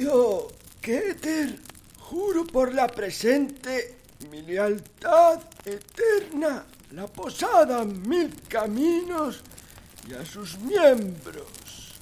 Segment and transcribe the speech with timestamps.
[0.00, 0.48] Yo,
[0.80, 1.58] Keter,
[1.98, 3.98] juro por la presente
[4.30, 9.42] mi lealtad eterna la posada Mil Caminos
[10.08, 12.00] y a sus miembros.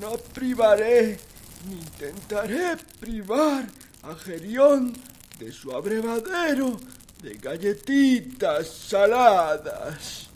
[0.00, 1.18] No privaré
[1.66, 3.66] ni intentaré privar
[4.04, 4.92] a Gerión
[5.40, 6.78] de su abrevadero
[7.20, 10.28] de galletitas saladas.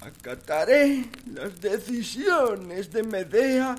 [0.00, 3.76] Acataré las decisiones de Medea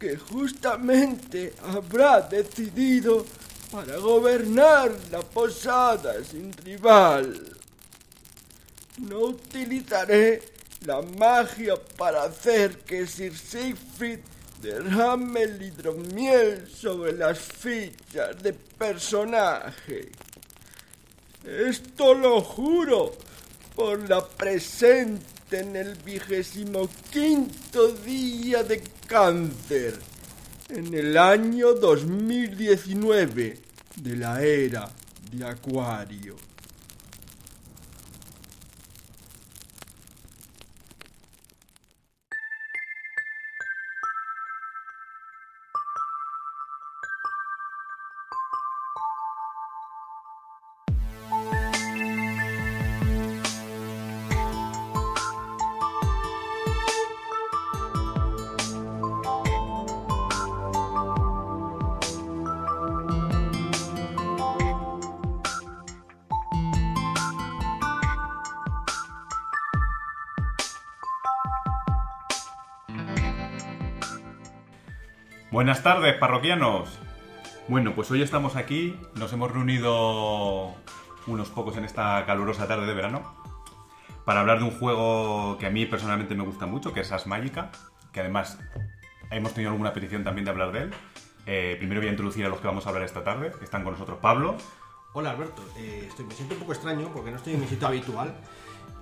[0.00, 3.26] que justamente habrá decidido
[3.70, 7.54] para gobernar la posada sin rival.
[8.98, 10.42] No utilizaré
[10.86, 14.20] la magia para hacer que Sir Siegfried
[14.62, 20.12] derrame el hidromiel sobre las fichas de personaje.
[21.44, 23.12] Esto lo juro
[23.76, 29.98] por la presente en el vigésimo quinto día de cáncer,
[30.68, 33.58] en el año 2019
[33.96, 34.88] de la era
[35.32, 36.36] de Acuario.
[75.60, 76.88] Buenas tardes, parroquianos.
[77.68, 80.74] Bueno, pues hoy estamos aquí, nos hemos reunido
[81.26, 83.34] unos pocos en esta calurosa tarde de verano
[84.24, 87.26] para hablar de un juego que a mí personalmente me gusta mucho, que es As
[87.26, 87.72] Magica,
[88.10, 88.58] que además
[89.30, 90.94] hemos tenido alguna petición también de hablar de él.
[91.44, 93.52] Eh, primero voy a introducir a los que vamos a hablar esta tarde.
[93.62, 94.56] Están con nosotros Pablo.
[95.12, 97.86] Hola Alberto, eh, estoy, me siento un poco extraño porque no estoy en mi sitio
[97.86, 98.34] habitual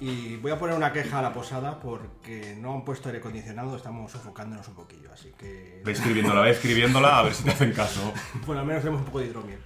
[0.01, 3.77] y voy a poner una queja a la posada porque no han puesto aire acondicionado,
[3.77, 5.83] estamos sofocándonos un poquillo, así que...
[5.85, 8.13] Ve escribiéndola, ve escribiéndola, a ver si te hacen caso.
[8.47, 9.59] Bueno, al menos tenemos un poco de hidromiel.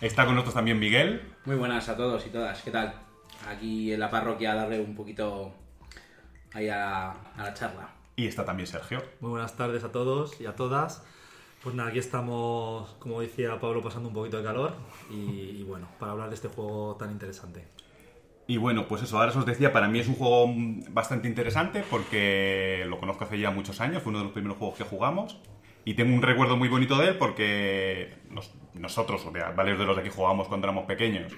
[0.00, 1.22] Está con nosotros también Miguel.
[1.44, 2.94] Muy buenas a todos y todas, ¿qué tal?
[3.48, 5.54] Aquí en la parroquia a darle un poquito
[6.52, 7.88] ahí a, a la charla.
[8.16, 9.02] Y está también Sergio.
[9.20, 11.02] Muy buenas tardes a todos y a todas.
[11.62, 14.74] Pues nada, aquí estamos, como decía Pablo, pasando un poquito de calor
[15.10, 15.14] y,
[15.58, 17.66] y bueno, para hablar de este juego tan interesante.
[18.48, 20.52] Y bueno, pues eso, ahora os decía, para mí es un juego
[20.90, 24.78] bastante interesante porque lo conozco hace ya muchos años, fue uno de los primeros juegos
[24.78, 25.40] que jugamos
[25.84, 30.02] y tengo un recuerdo muy bonito de él porque nos- nosotros, varios de los de
[30.02, 31.32] aquí jugábamos cuando éramos pequeños.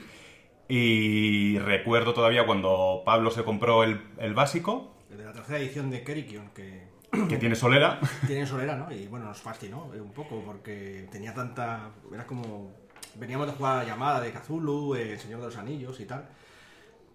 [0.69, 6.03] Y recuerdo todavía cuando Pablo se compró el, el básico, De la tercera edición de
[6.05, 6.89] Kerikion, que
[7.31, 8.01] que tiene solera.
[8.27, 8.93] tiene solera, ¿no?
[8.93, 11.89] Y bueno, nos fascinó eh, un poco porque tenía tanta...
[12.13, 12.71] Era como...
[13.15, 16.05] Veníamos de jugar a la llamada de Cthulhu, eh, El Señor de los Anillos y
[16.05, 16.29] tal,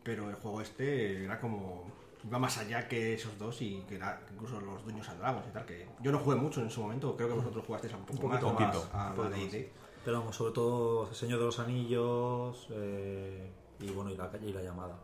[0.03, 1.91] pero el juego este era como...
[2.25, 5.51] Iba más allá que esos dos y que era incluso los Dueños and Dragons y
[5.51, 8.27] tal, que yo no jugué mucho en su momento, creo que vosotros jugasteis un poco
[8.27, 9.35] Un más, poquito más más, a la.
[9.35, 9.71] D&D.
[10.05, 14.61] Pero vamos, sobre todo Señor de los Anillos eh, y bueno, y la, y la
[14.61, 14.97] llamada.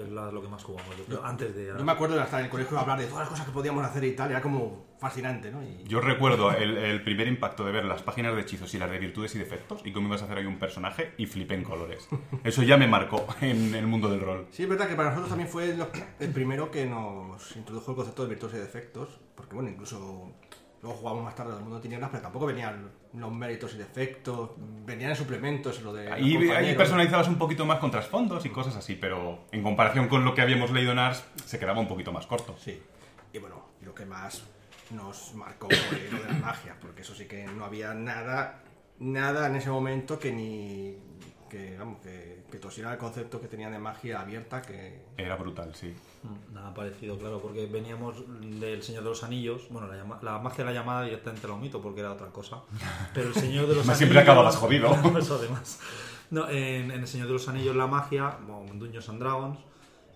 [0.00, 1.66] Es la- lo que más jugamos, yo antes de...
[1.66, 3.84] Yo me acuerdo de estar en el colegio hablar de todas las cosas que podíamos
[3.84, 5.62] hacer y tal, era como fascinante, ¿no?
[5.62, 8.90] Y Yo recuerdo el, el primer impacto de ver las páginas de hechizos y las
[8.90, 11.64] de virtudes y defectos y cómo ibas a hacer ahí un personaje y flipé en
[11.64, 12.06] colores.
[12.44, 14.46] Eso ya me marcó en el mundo del rol.
[14.50, 15.88] Sí, es verdad que para nosotros también fue lo-
[16.18, 20.32] el primero que nos introdujo el concepto de virtudes y defectos, porque bueno, incluso
[20.82, 24.50] luego jugamos más tarde al mundo de tinieblas, pero tampoco venían los méritos y defectos,
[24.86, 26.10] venían en suplementos lo de...
[26.10, 30.24] Ahí, ahí personalizabas un poquito más con trasfondos y cosas así, pero en comparación con
[30.24, 32.56] lo que habíamos leído en Ars, se quedaba un poquito más corto.
[32.58, 32.80] Sí,
[33.32, 34.42] y bueno, lo que más
[34.90, 38.62] nos marcó fue lo de la magia, porque eso sí que no había nada,
[38.98, 40.96] nada en ese momento que ni...
[41.50, 45.02] que, vamos, que, que tosiera el concepto que tenía de magia abierta, que...
[45.16, 45.94] Era brutal, sí.
[46.22, 48.16] Mm, Nada parecido, claro, porque veníamos
[48.60, 49.66] del Señor de los Anillos.
[49.70, 52.60] Bueno, la, llama- la magia de la llamada directamente lo omito porque era otra cosa.
[53.14, 53.98] Pero el Señor de los Anillos.
[53.98, 54.90] siempre acababas jodido.
[55.18, 55.80] Eso además.
[56.30, 58.36] No, en, en el Señor de los Anillos la magia,
[58.68, 59.58] en Dungeons and Dragons,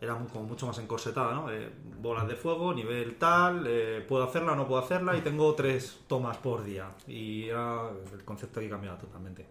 [0.00, 1.50] era como mucho más encorsetada, ¿no?
[1.50, 1.70] Eh,
[2.00, 6.00] bolas de fuego, nivel tal, eh, puedo hacerla o no puedo hacerla y tengo tres
[6.06, 6.90] tomas por día.
[7.06, 9.46] Y era el concepto que cambiaba totalmente.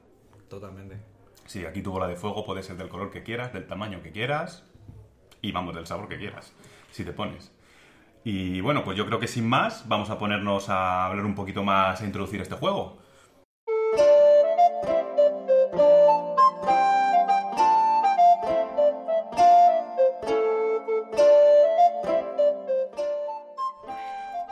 [0.49, 1.01] Totalmente.
[1.47, 4.11] Sí, aquí tu bola de fuego puede ser del color que quieras, del tamaño que
[4.11, 4.63] quieras
[5.43, 6.53] y vamos, del sabor que quieras,
[6.89, 7.51] si te pones.
[8.23, 11.63] Y bueno, pues yo creo que sin más vamos a ponernos a hablar un poquito
[11.63, 12.97] más, a introducir este juego.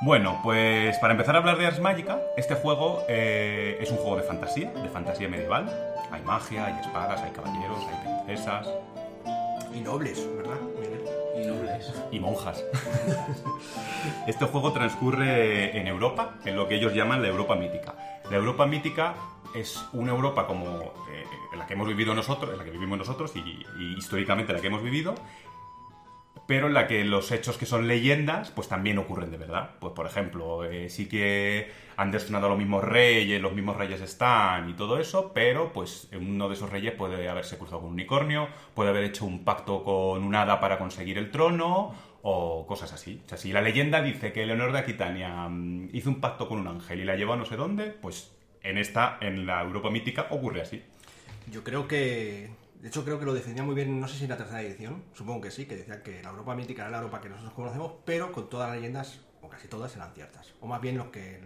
[0.04, 4.18] Bueno, pues para empezar a hablar de Ars Magica, este juego eh, es un juego
[4.18, 5.72] de fantasía, de fantasía medieval.
[6.12, 8.68] Hay magia, hay espadas, hay caballeros, hay princesas
[9.73, 10.59] Y nobles, ¿verdad?
[11.35, 11.94] Y nobles.
[12.12, 12.63] y monjas.
[14.27, 17.95] este juego transcurre en Europa, en lo que ellos llaman la Europa mítica.
[18.29, 19.15] La Europa mítica
[19.56, 20.68] es una Europa como
[21.09, 24.53] eh, en la que hemos vivido nosotros, en la que vivimos nosotros y, y históricamente
[24.53, 25.15] la que hemos vivido,
[26.48, 29.72] pero en la que los hechos que son leyendas, pues también ocurren de verdad.
[29.80, 34.01] Pues por ejemplo, eh, sí que han destronado a los mismos reyes, los mismos reyes
[34.01, 37.94] están y todo eso, pero pues uno de esos reyes puede haberse cruzado con un
[37.94, 41.94] unicornio, puede haber hecho un pacto con un hada para conseguir el trono,
[42.24, 43.22] o cosas así.
[43.25, 46.60] O sea, si la leyenda dice que Leonor de Aquitania mm, hizo un pacto con
[46.60, 48.31] un ángel y la llevó a no sé dónde, pues
[48.63, 50.83] en esta, en la Europa mítica, ocurre así.
[51.51, 52.50] Yo creo que.
[52.81, 55.04] De hecho, creo que lo defendía muy bien, no sé si en la tercera edición,
[55.13, 57.94] supongo que sí, que decía que la Europa mítica era la Europa que nosotros conocemos,
[58.06, 60.54] pero con todas las leyendas, o casi todas, eran ciertas.
[60.62, 61.39] O más bien los que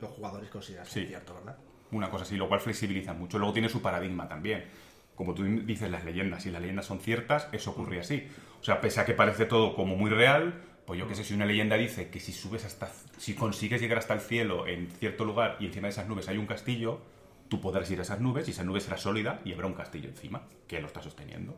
[0.00, 1.06] los jugadores consideran Sí.
[1.06, 1.56] cierto, ¿verdad?
[1.90, 3.38] una cosa así, lo cual flexibiliza mucho.
[3.38, 4.64] Luego tiene su paradigma también.
[5.14, 8.26] Como tú dices, las leyendas, si las leyendas son ciertas, eso ocurre así.
[8.60, 11.34] O sea, pese a que parece todo como muy real, pues yo qué sé, si
[11.34, 15.24] una leyenda dice que si subes hasta, si consigues llegar hasta el cielo en cierto
[15.24, 17.00] lugar y encima de esas nubes hay un castillo,
[17.54, 20.08] tú podrás ir a esas nubes y esa nube será sólida y habrá un castillo
[20.08, 21.54] encima que lo está sosteniendo.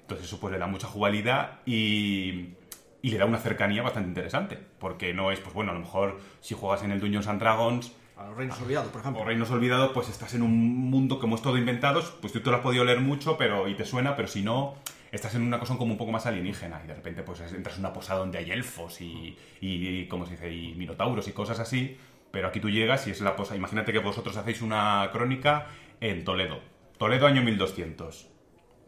[0.00, 2.54] Entonces eso pues le da mucha jugabilidad y,
[3.02, 4.58] y le da una cercanía bastante interesante.
[4.80, 7.92] Porque no es, pues bueno, a lo mejor si juegas en el Dungeons and Dragons,
[8.16, 9.22] A los reinos olvidados, por ejemplo.
[9.22, 12.50] o Reinos Olvidados, pues estás en un mundo como es todo inventado, pues tú te
[12.50, 14.74] lo has podido leer mucho pero y te suena, pero si no,
[15.12, 17.80] estás en una cosa como un poco más alienígena y de repente pues entras en
[17.80, 20.52] una posada donde hay elfos y, y ¿cómo se dice?
[20.52, 21.96] Y minotauros y cosas así,
[22.30, 25.66] pero aquí tú llegas y es la posada, imagínate que vosotros hacéis una crónica
[26.00, 26.60] en Toledo,
[26.98, 28.28] Toledo año 1200.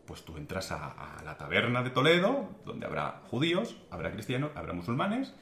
[0.07, 4.73] Pues tú entras a, a la taberna de Toledo, donde habrá judíos, habrá cristianos, habrá
[4.73, 5.35] musulmanes,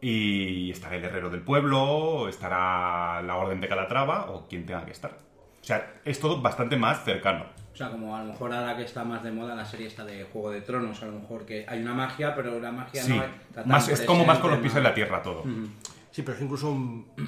[0.00, 4.92] y estará el herrero del pueblo, estará la orden de Calatrava o quien tenga que
[4.92, 5.12] estar.
[5.60, 7.46] O sea, es todo bastante más cercano.
[7.72, 10.04] O sea, como a lo mejor ahora que está más de moda la serie esta
[10.04, 13.16] de Juego de Tronos, a lo mejor que hay una magia, pero la magia Sí,
[13.56, 15.44] no más, es como más con los pies en la tierra todo.
[16.12, 16.74] Sí, pero es incluso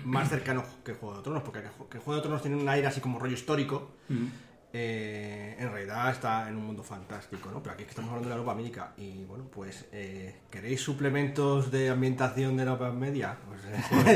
[0.05, 3.01] más cercano que Juego de Tronos, porque que Juego de Tronos tiene un aire así
[3.01, 3.93] como rollo histórico.
[4.77, 7.63] Eh, en realidad está en un mundo fantástico, ¿no?
[7.63, 8.93] Pero aquí es que estamos hablando de la Europa Mítica.
[8.99, 13.39] Y bueno, pues, eh, ¿queréis suplementos de ambientación de la Europa Media?
[13.49, 13.63] Pues,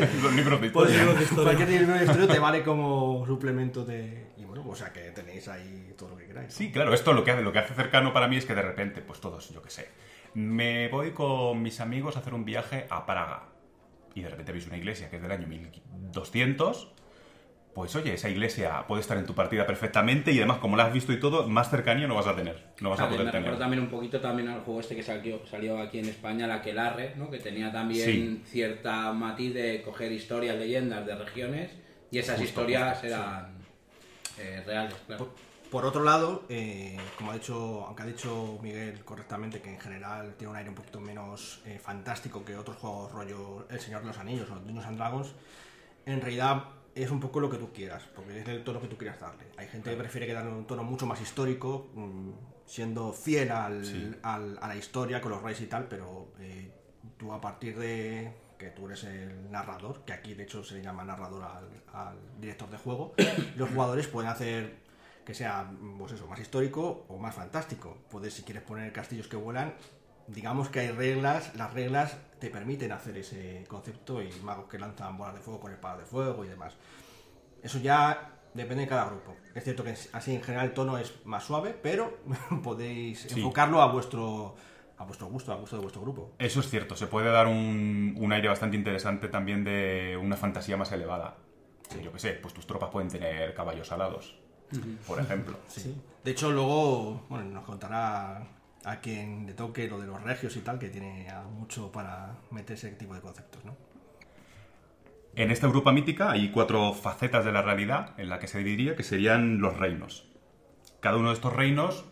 [0.03, 0.91] eh, los libros de pues,
[1.33, 4.33] cualquier libro de historia te vale como suplemento de.
[4.37, 6.49] Y bueno, o sea que tenéis ahí todo lo que queráis.
[6.49, 6.55] ¿no?
[6.55, 8.63] Sí, claro, esto lo que hace, lo que hace cercano para mí es que de
[8.63, 9.89] repente, pues todos, yo qué sé,
[10.35, 13.58] me voy con mis amigos a hacer un viaje a Praga
[14.15, 16.93] y de repente veis una iglesia que es del año 1200,
[17.75, 20.93] pues oye, esa iglesia puede estar en tu partida perfectamente y además como la has
[20.93, 23.31] visto y todo, más cercanía no vas a tener, no vas a Claro, poder me
[23.33, 23.59] recuerdo tener.
[23.61, 27.13] también un poquito también al juego este que salió, salió aquí en España, la Quelarre,
[27.17, 27.31] ¿no?
[27.31, 28.43] que tenía también Sí.
[28.47, 31.71] cierta matiz de coger historias, leyendas de regiones
[32.11, 33.59] y esas Justo, historias justo, eran
[34.39, 35.25] eh, reales, claro.
[35.27, 39.79] Por, por otro lado, eh, como ha dicho, aunque ha dicho Miguel correctamente que en
[39.81, 44.01] general tiene un aire un poquito menos eh, fantástico que otros juegos rollo El Señor
[44.03, 45.29] de los Anillos o Dungeons and Dragons,
[46.07, 48.97] en realidad es un poco lo que tú quieras, porque es el tono que tú
[48.97, 49.45] quieras darle.
[49.57, 52.31] Hay gente que prefiere que darle un tono mucho más histórico, mm,
[52.67, 54.15] siendo fiel al- Sí.
[54.23, 56.73] al- a la historia con los reyes y tal, pero eh,
[57.17, 60.83] tú a partir de que tú eres el narrador, que aquí de hecho se le
[60.83, 63.15] llama narrador al, al director de juego,
[63.57, 64.88] los jugadores pueden hacer
[65.29, 67.99] que sea pues eso, más histórico o más fantástico.
[68.11, 69.75] Puedes, si quieres poner castillos que vuelan,
[70.27, 75.19] digamos que hay reglas, las reglas te permiten hacer ese concepto y magos que lanzan
[75.19, 76.75] bolas de fuego con espadas de fuego y demás.
[77.63, 79.37] Eso ya depende de cada grupo.
[79.55, 82.17] Es cierto que así en general el tono es más suave, pero
[82.65, 83.39] podéis Sí.
[83.41, 84.55] enfocarlo a vuestro
[84.97, 86.33] a vuestro gusto, a gusto de vuestro grupo.
[86.39, 90.79] Eso es cierto, se puede dar un, un aire bastante interesante también de una fantasía
[90.79, 91.37] más elevada.
[92.03, 94.39] Yo qué sé, pues tus tropas pueden tener caballos alados,
[95.07, 95.57] por ejemplo.
[96.25, 98.47] De hecho, luego bueno, nos contará
[98.85, 101.27] a quien le toque lo de los regios y tal, que tiene
[101.59, 103.77] mucho para meter ese tipo de conceptos, ¿no?
[105.35, 108.97] En esta Europa mítica hay cuatro facetas de la realidad en la que se dividiría,
[108.97, 110.27] que serían los reinos.
[111.01, 112.05] Cada uno de estos reinos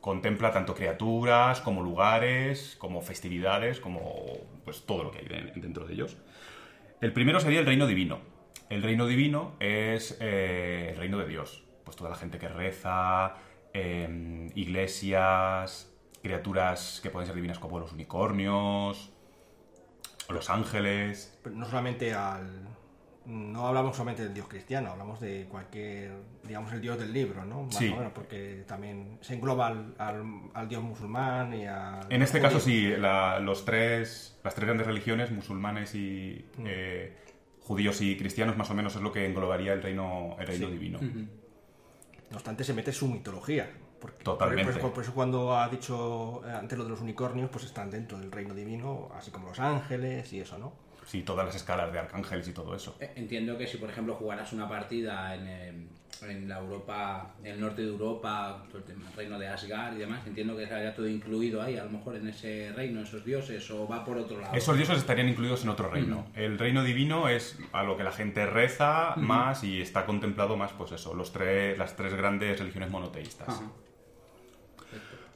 [0.00, 4.14] contempla tanto criaturas como lugares, como festividades, como
[4.64, 6.18] pues todo lo que hay de- dentro de ellos.
[7.00, 8.18] El primero sería el reino divino.
[8.68, 11.63] El reino divino es eh, el reino de Dios.
[11.94, 13.34] Pues toda la gente que reza,
[13.72, 19.12] eh, iglesias, criaturas que pueden ser divinas como los unicornios,
[20.28, 21.38] los ángeles.
[21.44, 22.66] Pero no solamente al,
[23.26, 27.62] no hablamos solamente del dios cristiano, hablamos de cualquier, digamos, el dios del libro, ¿no?
[27.62, 27.90] Más Sí.
[27.90, 32.00] o menos, porque también se engloba al, al- al dios musulmán y a...
[32.10, 36.64] En este caso sí, la- los tres, las tres grandes religiones, musulmanes y Mm.
[36.66, 37.16] eh,
[37.60, 40.72] judíos y cristianos, más o menos es lo que englobaría el reino, el reino Sí.
[40.72, 40.98] divino.
[42.34, 43.70] No obstante, se mete su mitología.
[44.00, 44.72] Porque, Totalmente.
[44.72, 47.90] Por, por- por eso cuando ha dicho eh, antes lo de los unicornios, pues están
[47.92, 50.72] dentro del reino divino, así como los ángeles y eso, ¿no?
[51.06, 52.96] Sí, todas las escalas de arcángeles y todo eso.
[52.98, 55.86] Eh, Entiendo que si, por ejemplo, jugaras una partida en, eh,
[56.22, 59.94] en la Europa, en el norte de Europa, todo el tema- el reino de Asgard
[59.96, 63.24] y demás, entiendo que estaría todo incluido ahí, a lo mejor en ese reino, esos
[63.24, 64.54] dioses, o va por otro lado.
[64.54, 66.26] Esos dioses estarían incluidos en otro reino.
[66.34, 70.72] El reino divino es a lo que la gente reza más y está contemplado más,
[70.72, 73.48] pues eso, los tres, las tres grandes religiones monoteístas.
[73.48, 73.70] Ajá.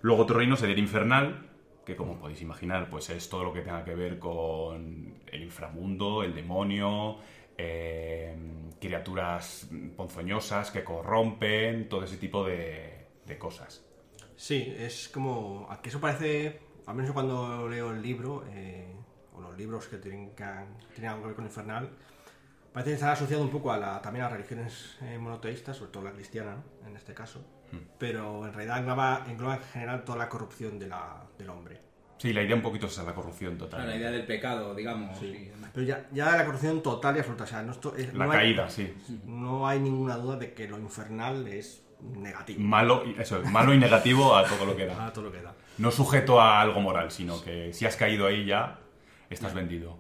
[0.01, 1.45] Luego otro reino sería el infernal,
[1.85, 6.23] que como podéis imaginar, pues es todo lo que tenga que ver con el inframundo,
[6.23, 7.17] el demonio,
[7.59, 8.35] eh,
[8.81, 13.85] criaturas ponzoñosas que corrompen, todo ese tipo de, de cosas.
[14.37, 15.67] Sí, es como.
[15.71, 16.61] Aquí eso parece.
[16.87, 18.95] Al menos cuando leo el libro, eh,
[19.35, 21.91] o los libros que tienen, que han- tienen algo que ver con Infernal,
[22.73, 25.91] parece que está asociado un poco a la, también a las religiones eh, monoteístas, sobre
[25.91, 26.88] todo la cristiana, ¿no?
[26.88, 27.45] en este caso.
[27.99, 31.81] Pero en realidad engloba, engloba en general toda la corrupción de la- del hombre.
[32.19, 33.87] Sí, la idea un poquito es esa, la corrupción total.
[33.87, 35.19] la idea del pecado, digamos.
[35.73, 37.45] Pero ya, ya la corrupción total y absoluta.
[37.45, 38.93] O sea, no, esto- es- La no hay- caída, sí.
[39.25, 42.61] no hay ninguna duda de que lo infernal es negativo.
[42.61, 45.07] Malo, y- eso, es, malo y negativo a todo lo que da.
[45.07, 45.55] A todo lo que da.
[45.79, 48.81] No sujeto a algo moral, sino que si has caído ahí ya,
[49.31, 49.97] estás vendido.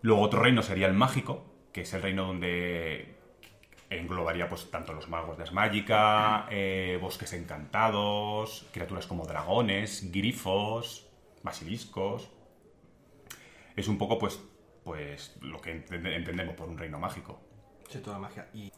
[0.00, 3.11] Luego otro reino sería el mágico, que es el reino donde
[3.98, 11.08] englobaría pues tanto los magos de Asmágica, eh, bosques encantados, criaturas como dragones, grifos,
[11.42, 12.30] basiliscos.
[13.76, 14.40] Es un poco pues,
[14.84, 17.40] pues lo que entende- entendemos por un reino mágico.
[17.88, 18.48] Sí, toda magia.
[18.54, 18.72] Y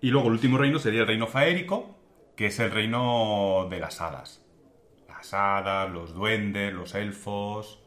[0.00, 1.96] Y luego el último reino sería el reino faérico,
[2.36, 4.44] que es el reino de las hadas.
[5.08, 7.80] Las hadas, los duendes, los elfos.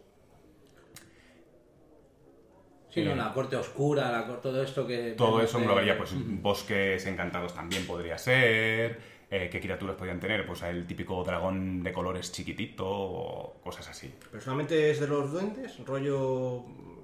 [2.89, 5.13] Sí, no, Eh, la corte oscura, la todo esto que...
[5.17, 8.99] Todo eso englobaría, pues, bosques encantados también podría ser.
[9.31, 10.45] eh, ¿Qué criaturas podrían tener?
[10.45, 14.11] Pues el típico dragón de colores chiquitito o cosas así.
[14.31, 16.63] Personalmente es de los duendes, rollo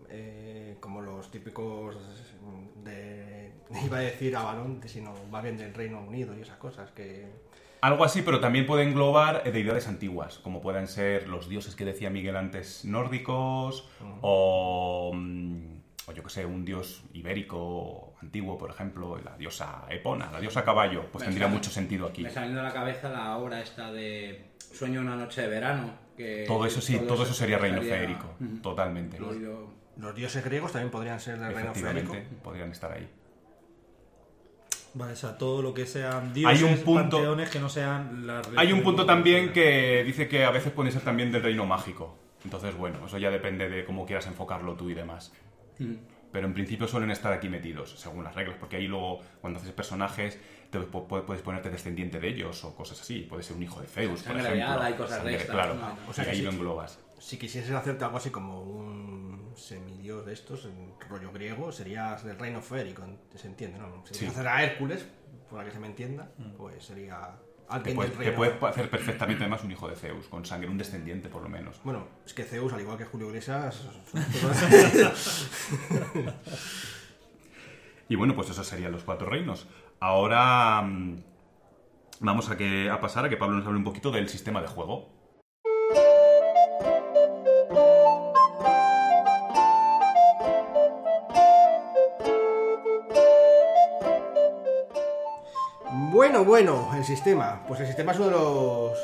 [0.10, 1.96] eh, como los típicos
[2.84, 3.52] de...
[3.86, 7.28] Iba a decir Avalon, sino va bien del Reino Unido y esas cosas que...
[7.82, 11.86] Algo así, pero también puede englobar eh, deidades antiguas, como pueden ser los dioses que
[11.86, 13.88] decía Miguel antes nórdicos,
[14.22, 15.75] o, mm, o
[16.14, 21.04] yo que sé, un dios ibérico antiguo, por ejemplo, la diosa Epona, la diosa caballo,
[21.12, 22.22] pues Me tendría sale- mucho sentido aquí.
[22.24, 25.94] Me saliendo a la cabeza la obra esta de Sueño una noche de verano.
[26.18, 28.28] Que Todo eso sí, todo eso sería reino estaría feérico,
[28.62, 29.18] totalmente.
[29.18, 29.70] incluido.
[29.98, 32.42] Los dioses griegos también podrían ser del Reino Efectivamente, Férico.
[32.44, 33.10] podrían estar ahí.
[34.94, 38.26] Vale, o sea, todo lo que sean dioses, Hay un punto- panteones que no sean
[38.26, 41.66] las Hay un punto también que dice que a veces puede ser también del reino
[41.66, 42.16] mágico.
[42.46, 45.34] Entonces, bueno, eso ya depende de cómo quieras enfocarlo tú y demás.
[45.80, 45.98] Ujú.
[46.32, 49.72] Pero en principio suelen estar aquí metidos, según las reglas, porque ahí luego, cuando haces
[49.72, 50.38] personajes,
[50.70, 53.22] te puedes ponerte descendiente de ellos o cosas así.
[53.22, 54.90] Puede ser un hijo de Zeus, por ejemplo.
[54.90, 55.98] y cosas de Sangre, estas, Claro, ¿no?
[56.10, 56.44] O sea que ahí sí.
[56.44, 57.00] lo englobas.
[57.20, 62.38] Si quisieses hacerte algo así como un semidios de estos, en rollo griego, serías del
[62.38, 63.04] Reino Férico,
[63.34, 64.04] se entiende, ¿no?
[64.06, 64.20] Si Sí.
[64.20, 65.06] quieres hacer a Hércules,
[65.50, 67.32] por la que se me entienda, pues sería
[67.68, 70.78] Te alguien puedes, Reino puedes hacer perfectamente además un hijo de Zeus, con sangre, un
[70.78, 71.80] descendiente por lo menos.
[71.84, 73.88] Bueno, es que Zeus, al igual que Julio Iglesias,
[78.08, 79.68] Y bueno, pues esos serían los cuatro reinos.
[80.00, 81.24] Ahora mm,
[82.20, 84.68] vamos a, que, a pasar a que Pablo nos hable un poquito del sistema de
[84.68, 85.10] juego.
[96.36, 97.62] Bueno, bueno, el sistema.
[97.66, 98.98] Pues el sistema es uno de los.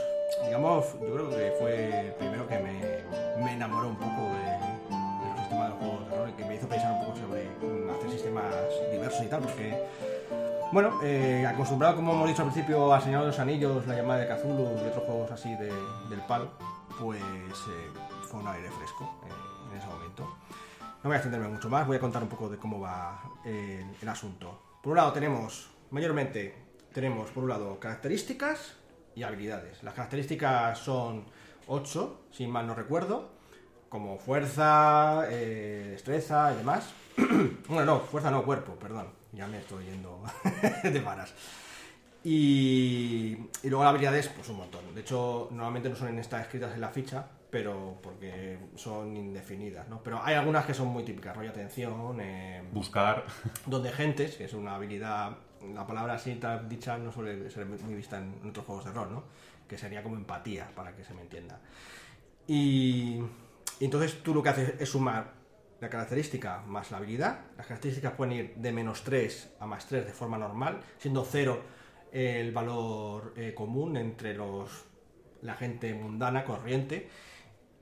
[0.43, 2.73] Digamos, yo creo que fue el primero que me,
[3.41, 6.55] me enamoró un poco de, de los sistemas de juegos de rol y que me
[6.55, 7.47] hizo pensar un poco sobre
[7.97, 8.43] hacer sistemas
[8.91, 9.81] diversos y tal, porque.
[10.73, 14.19] Bueno, eh, acostumbrado, como hemos dicho al principio, a Señor de los Anillos, la llamada
[14.19, 15.71] de Cthulhu y otros juegos así de-
[16.09, 16.49] del palo,
[16.99, 17.91] pues eh,
[18.29, 20.23] fue un aire fresco eh, en ese momento.
[20.81, 23.85] No voy a extenderme mucho más, voy a contar un poco de cómo va el,
[24.01, 24.59] el asunto.
[24.81, 28.75] Por un lado tenemos, mayormente, tenemos por un lado características
[29.15, 29.83] y habilidades.
[29.83, 31.25] Las características son
[31.67, 33.29] 8, si mal no recuerdo,
[33.89, 36.93] como fuerza, eh, destreza y demás.
[37.67, 39.07] bueno, no, fuerza no, cuerpo, perdón.
[39.33, 40.21] Ya me estoy yendo
[40.83, 41.33] de varas.
[42.23, 44.93] Y, y luego las habilidades, pues un montón.
[44.93, 50.01] De hecho, normalmente no suelen estar escritas en la ficha, pero porque son indefinidas, ¿no?
[50.03, 53.25] Pero hay algunas que son muy típicas, rollo atención, eh, Buscar.
[53.65, 55.37] donde gentes, que es una habilidad,
[55.73, 59.23] la palabra así dicha no suele ser muy vista en, otros juegos de rol, ¿no?
[59.67, 61.59] Que sería como empatía, para que se me entienda.
[62.47, 63.21] Y,
[63.79, 65.33] y entonces tú lo que haces es sumar
[65.79, 67.39] la característica más la habilidad.
[67.57, 71.61] Las características pueden ir de menos 3 a más 3 de forma normal, siendo 0
[72.11, 74.85] el valor eh, común entre los
[75.41, 77.09] la gente mundana, corriente.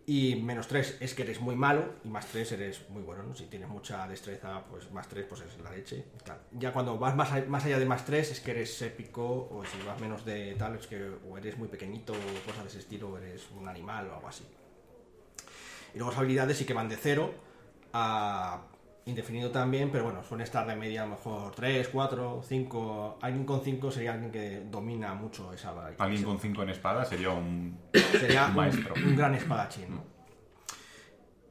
[0.10, 3.22] Y menos 3 es que eres muy malo y más 3 eres muy bueno.
[3.22, 3.36] ¿no?
[3.36, 6.04] Si tienes mucha destreza, pues más 3 pues es la leche.
[6.54, 9.78] Ya cuando vas más, más allá de más 3 es que eres épico o si
[9.86, 13.10] vas menos de tal es que o eres muy pequeñito o cosas de ese estilo,
[13.10, 14.48] o eres un animal o algo así.
[15.94, 17.32] Y luego las habilidades sí que van de 0
[17.94, 18.64] a
[19.06, 23.20] indefinido también, pero bueno, suelen estar de media a lo mejor 3, 4, 5.
[23.22, 25.96] Alguien con 5 sería alguien que domina mucho esa habilidad.
[26.00, 27.78] Alguien con 5 en espada sería un.
[27.94, 28.94] Sería un, Maestro.
[28.96, 29.90] un gran espadachín.
[29.92, 30.04] ¿no?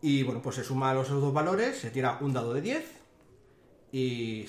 [0.01, 2.99] Y bueno, pues se suma los dos valores, se tira un dado de 10
[3.91, 4.45] y,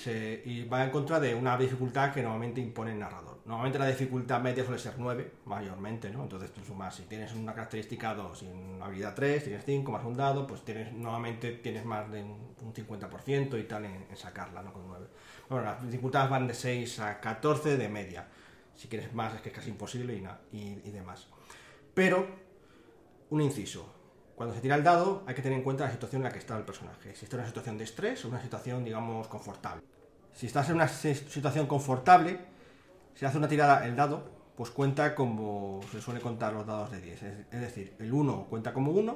[0.72, 3.40] va en contra de una dificultad que normalmente impone el narrador.
[3.46, 6.22] Normalmente la dificultad media suele ser 9, mayormente, ¿no?
[6.22, 10.04] Entonces tú sumas, si tienes una característica 2 y una habilidad 3, tienes 5 más
[10.04, 14.62] un dado, pues tienes normalmente tienes más de un un 50% y tal en, sacarla,
[14.62, 14.72] ¿no?
[14.72, 15.06] Con 9.
[15.48, 18.28] Bueno, las dificultades van de 6 a 14 de media.
[18.74, 21.26] Si quieres más es que es casi imposible y, y, y demás.
[21.94, 22.26] Pero,
[23.30, 23.99] un inciso.
[24.40, 26.38] Cuando se tira el dado hay que tener en cuenta la situación en la que
[26.38, 27.14] está el personaje.
[27.14, 29.82] Si está en una situación de estrés o una situación, digamos, confortable.
[30.32, 32.40] Si estás en una si- situación confortable,
[33.14, 37.02] si hace una tirada el dado, pues cuenta como se suele contar los dados de
[37.02, 37.22] 10.
[37.22, 39.14] Es, decir, el 1 cuenta como 1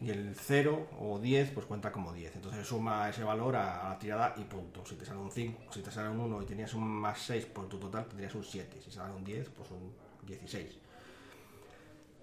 [0.00, 2.34] y el 0 o 10 pues cuenta como 10.
[2.34, 4.84] Entonces se suma ese valor a la tirada y punto.
[4.84, 7.46] Si te sale un 5, si te sale un 1 y tenías un más 6
[7.46, 8.82] por tu total, tendrías un 7.
[8.82, 9.94] Si sale un 10, pues un
[10.26, 10.78] 16.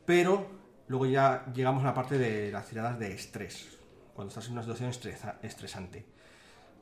[0.06, 0.60] Pero
[0.92, 3.78] luego ya llegamos a la parte de las tiradas de estrés,
[4.14, 6.06] cuando estás en una situación estresa- estresante.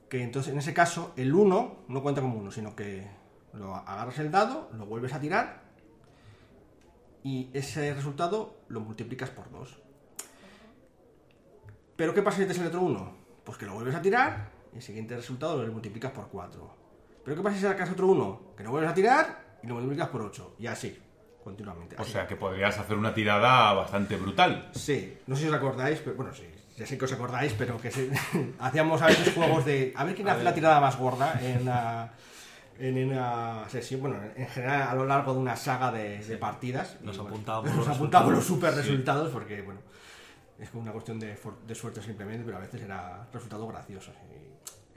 [0.10, 3.08] Que entonces en ese caso el 1 no cuenta como 1, sino que
[3.54, 5.62] lo agarras el dado, lo vuelves a tirar
[7.24, 9.80] y ese resultado lo multiplicas por 2.
[11.96, 13.14] Pero ¿qué pasa si te sale otro 1?
[13.44, 16.76] Pues que lo vuelves a tirar y el siguiente resultado lo multiplicas por 4.
[17.24, 18.56] Pero ¿qué pasa si sacas otro 1?
[18.58, 20.56] Que lo vuelves a tirar y lo multiplicas por 8.
[20.58, 20.98] Y así,
[21.50, 21.96] continuamente.
[21.98, 22.12] O así.
[22.14, 24.70] sea que podrías hacer una tirada bastante brutal.
[24.74, 26.46] Sí, no sé si os acordáis, pero bueno, sí,
[26.78, 28.10] ya sé que os acordáis, pero que se-
[28.60, 32.12] hacíamos a veces juegos de a ver quién hace la tirada más gorda en una,
[32.80, 36.98] en una sesión, bueno, en general a lo largo de una saga de, de partidas.
[37.02, 39.82] Nos Y, bueno, apuntábamos nos los apuntábamos los super resultados porque, bueno,
[40.60, 44.14] es como una cuestión de, de suerte simplemente, pero a veces era resultados graciosos.
[44.34, 44.39] y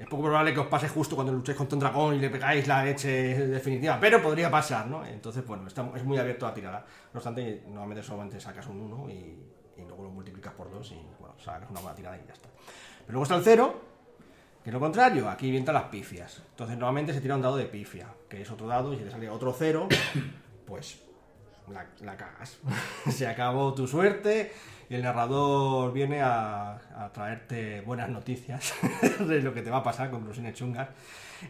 [0.02, 2.66] es poco probable que os pase justo cuando luchéis contra un dragón y le pegáis
[2.66, 5.06] la leche definitiva, pero podría pasar, ¿no?
[5.06, 6.84] Entonces, bueno, es muy abierto a tirada.
[7.12, 9.38] No obstante, normalmente solamente sacas un 1 y,
[9.78, 12.48] luego lo multiplicas por 2 y, bueno, sacas una buena tirada y ya está.
[13.06, 13.80] Pero luego está el 0,
[14.64, 16.42] que es lo contrario, aquí entran las pifias.
[16.50, 19.10] Entonces, normalmente se tira un dado de pifia, que es otro dado, y si te
[19.12, 19.86] sale otro 0,
[20.66, 21.00] pues
[21.68, 22.58] la, cagas.
[23.10, 24.52] Se acabó tu suerte
[24.88, 28.74] y el narrador viene a, traerte buenas noticias
[29.20, 30.88] de lo que te va a pasar, conclusiones chungas.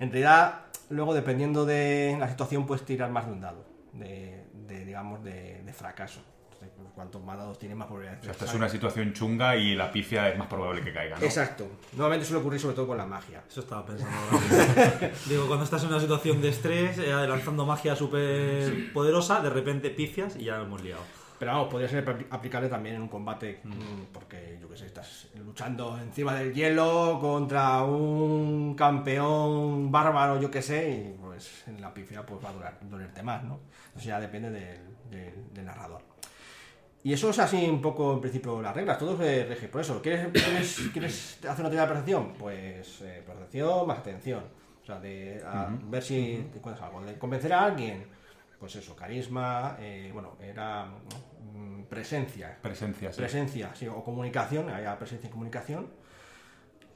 [0.01, 4.85] En realidad, luego dependiendo de la situación, puedes tirar más de un dado, de, de,
[4.85, 6.23] digamos, de, de fracaso.
[6.63, 8.21] Entonces, pues, cuantos más dados tienes, más probabilidades.
[8.21, 11.19] O sea, esta es una situación chunga y la pifia es más probable que caiga,
[11.19, 11.25] ¿no?
[11.25, 11.67] Exacto.
[11.93, 13.43] Normalmente suele ocurrir sobre todo con la magia.
[13.49, 15.11] Eso estaba pensando ahora.
[15.27, 19.91] Digo, cuando estás en una situación de estrés, eh, lanzando magia súper poderosa, de repente
[19.91, 21.03] pifias y ya lo hemos liado.
[21.39, 24.87] Pero vamos, podría ser apl- aplicable también en un combate, mm, porque yo que sé,
[24.87, 31.81] estás luchando encima del hielo contra un campeón bárbaro, yo que sé, y pues en
[31.81, 33.59] la pifia pues va a durar, dolerte más, ¿no?
[33.97, 34.79] Eso ya depende del,
[35.11, 36.03] del- del narrador.
[37.05, 40.01] Y eso es así un poco en principio las reglas, todo se rige por eso.
[40.01, 42.33] ¿Quieres, quieres, quieres hacer una tirada de percepción?
[42.39, 44.45] Pues eh, percepción más atención.
[44.83, 47.05] O sea, de a ver si te encuentras algo.
[47.05, 48.07] De convencer a alguien,
[48.59, 50.87] pues eso, carisma, eh, bueno, era
[51.53, 52.57] mm, presencia.
[52.63, 53.19] Presencia, sí.
[53.19, 55.89] Presencia, sí, o comunicación, había presencia y comunicación.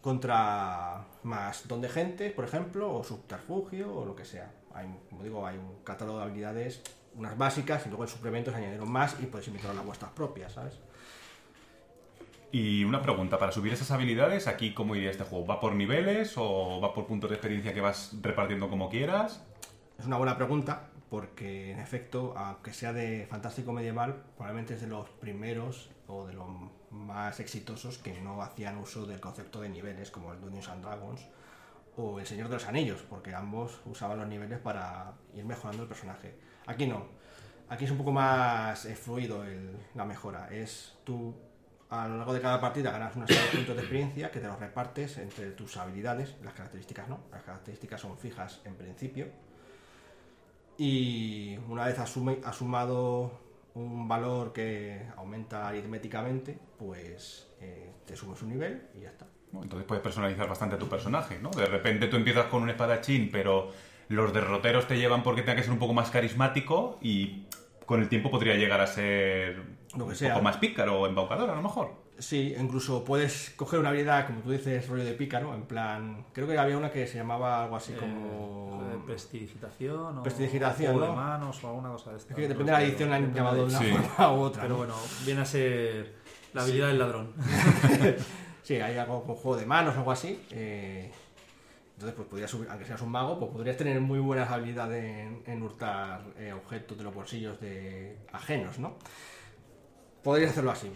[0.00, 4.52] Contra más don de gente, por ejemplo, o subterfugio, o lo que sea.
[4.72, 6.82] Hay, como digo, hay un catálogo de habilidades,
[7.16, 10.78] unas básicas, y luego en suplementos añadieron más y podéis inventar las vuestras propias, ¿sabes?
[12.52, 15.46] Y una pregunta, para subir esas habilidades, aquí cómo iría este juego?
[15.46, 19.44] ¿Va por niveles o va por puntos de experiencia que vas repartiendo como quieras?
[19.98, 24.86] Es una buena pregunta, porque en efecto, aunque sea de fantástico medieval, probablemente es de
[24.86, 26.46] los primeros o de los
[26.90, 31.26] más exitosos que no hacían uso del concepto de niveles, como el Dungeons and Dragons
[31.96, 35.88] o El Señor de los Anillos, porque ambos usaban los niveles para ir mejorando el
[35.88, 36.38] personaje.
[36.66, 37.06] Aquí no.
[37.68, 40.48] Aquí es un poco más eh, fluido el- la mejora.
[40.52, 41.34] Es tú
[41.90, 45.18] a lo largo de cada partida ganas de puntos de experiencia que te los repartes
[45.18, 47.20] entre tus habilidades, las características no.
[47.30, 49.26] Las características son fijas en principio.
[50.78, 53.40] Y una vez asume, has sumado
[53.74, 59.26] un valor que aumenta aritméticamente, pues eh, te subes un nivel y ya está.
[59.54, 61.50] Entonces puedes personalizar bastante a tu personaje, ¿no?
[61.50, 63.70] De repente tú empiezas con un espadachín, pero
[64.08, 67.44] los derroteros te llevan porque tenga que ser un poco más carismático y
[67.86, 69.62] con el tiempo podría llegar a ser
[69.96, 70.32] Lo que un sea.
[70.34, 72.04] poco más pícaro o embaucador, a lo mejor.
[72.18, 76.24] Sí, incluso puedes coger una habilidad, como tú dices, rollo de pícaro, en plan...
[76.32, 78.80] Creo que había una que se llamaba algo así como...
[78.90, 82.32] Eh, prestidigitación o Prestidigitación, de manos o alguna cosa de esta.
[82.32, 83.92] Es que depende de la Pero- edición la han llamado de una Sí.
[83.92, 84.62] forma u otra.
[84.62, 84.78] Pero ¿no?
[84.78, 84.94] bueno,
[85.26, 86.14] viene a ser
[86.54, 87.34] la habilidad del ladrón.
[88.62, 90.40] Sí, hay algo con juego de manos o algo así.
[90.50, 91.12] eh,
[91.96, 95.42] entonces, pues podrías subir, aunque seas un mago, pues podrías tener muy buenas habilidades en,
[95.46, 98.96] en hurtar eh, objetos de los bolsillos de ajenos, ¿no?
[100.22, 100.92] Podrías hacerlo así.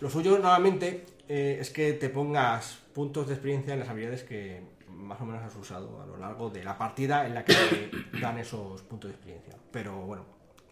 [0.00, 4.64] Lo suyo normalmente eh, es que te pongas puntos de experiencia en las habilidades que
[4.88, 7.90] más o menos has usado a lo largo de la partida en la que te
[8.20, 9.54] dan esos puntos de experiencia.
[9.70, 10.24] Pero bueno,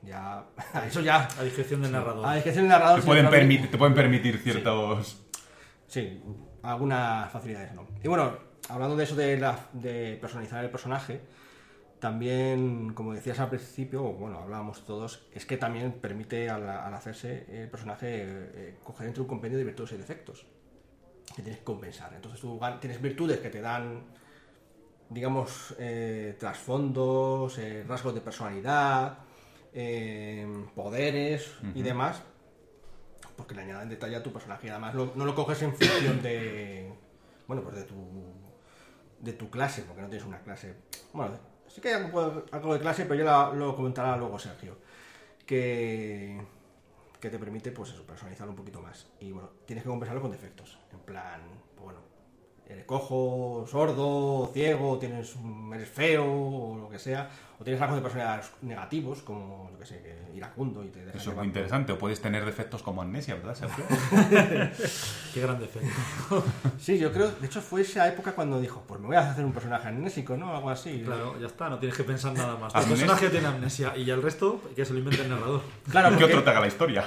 [0.03, 0.47] ya
[0.85, 2.27] eso ya A discreción del narrador.
[2.27, 5.23] a discreción del narrador Te pueden, permitir, te pueden permitir ciertos...
[5.87, 6.21] Sí,
[6.65, 7.87] algunas facilidades no.
[8.03, 11.21] Y bueno, hablando de eso de, la- de personalizar el personaje,
[11.99, 16.95] también, como decías al principio, o bueno, hablábamos todos, es que también permite al, al
[16.95, 20.47] hacerse el personaje eh, coger entre un compendio de virtudes y defectos
[21.37, 22.13] que tienes que compensar.
[22.15, 24.03] Entonces tú tienes virtudes que te dan,
[25.11, 29.19] digamos, eh, trasfondos, eh, rasgos de personalidad,
[29.75, 32.23] eh, poderes y demás,
[33.37, 36.23] porque le añaden detalle a tu personaje y además lo- no lo coges en función
[36.23, 36.93] de
[37.47, 37.95] bueno pues de tu
[39.21, 40.75] de tu clase porque no tienes una clase.
[41.13, 44.77] Bueno sí que hay algo, de clase pero ya lo comentará luego Sergio
[45.47, 46.41] que
[47.21, 49.07] que te permite pues eso personalizarlo un poquito más.
[49.21, 50.79] Y bueno tienes que compensarlo con defectos.
[50.93, 51.41] En plan
[51.77, 52.10] bueno
[52.73, 57.29] eres cojo, sordo, ciego, tienes un- eres feo o lo que sea,
[57.59, 61.21] o tienes rasgos de personalidad negativos como yo que sé, que iracundo y te dejas
[61.21, 61.93] Eso es muy interesante.
[61.93, 63.85] O puedes tener defectos como amnesia, ¿verdad, Sergio?
[65.35, 65.89] Qué gran defecto.
[66.81, 69.45] Sí, yo creo, de hecho fue esa época cuando dijo, pues me voy a hacer
[69.45, 70.55] un personaje amnésico, ¿no?
[70.57, 71.03] Algo así.
[71.05, 72.75] Claro, ya está, no tienes que pensar nada más.
[72.75, 72.97] Amnesia.
[73.07, 75.61] personaje tiene amnesia y ya el resto que se lo invente el narrador.
[75.91, 77.05] Claro, ¿Qué porque- otro te haga la historia?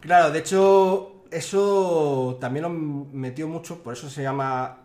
[0.00, 4.78] claro, de hecho, eso también lo metió mucho, por eso se llama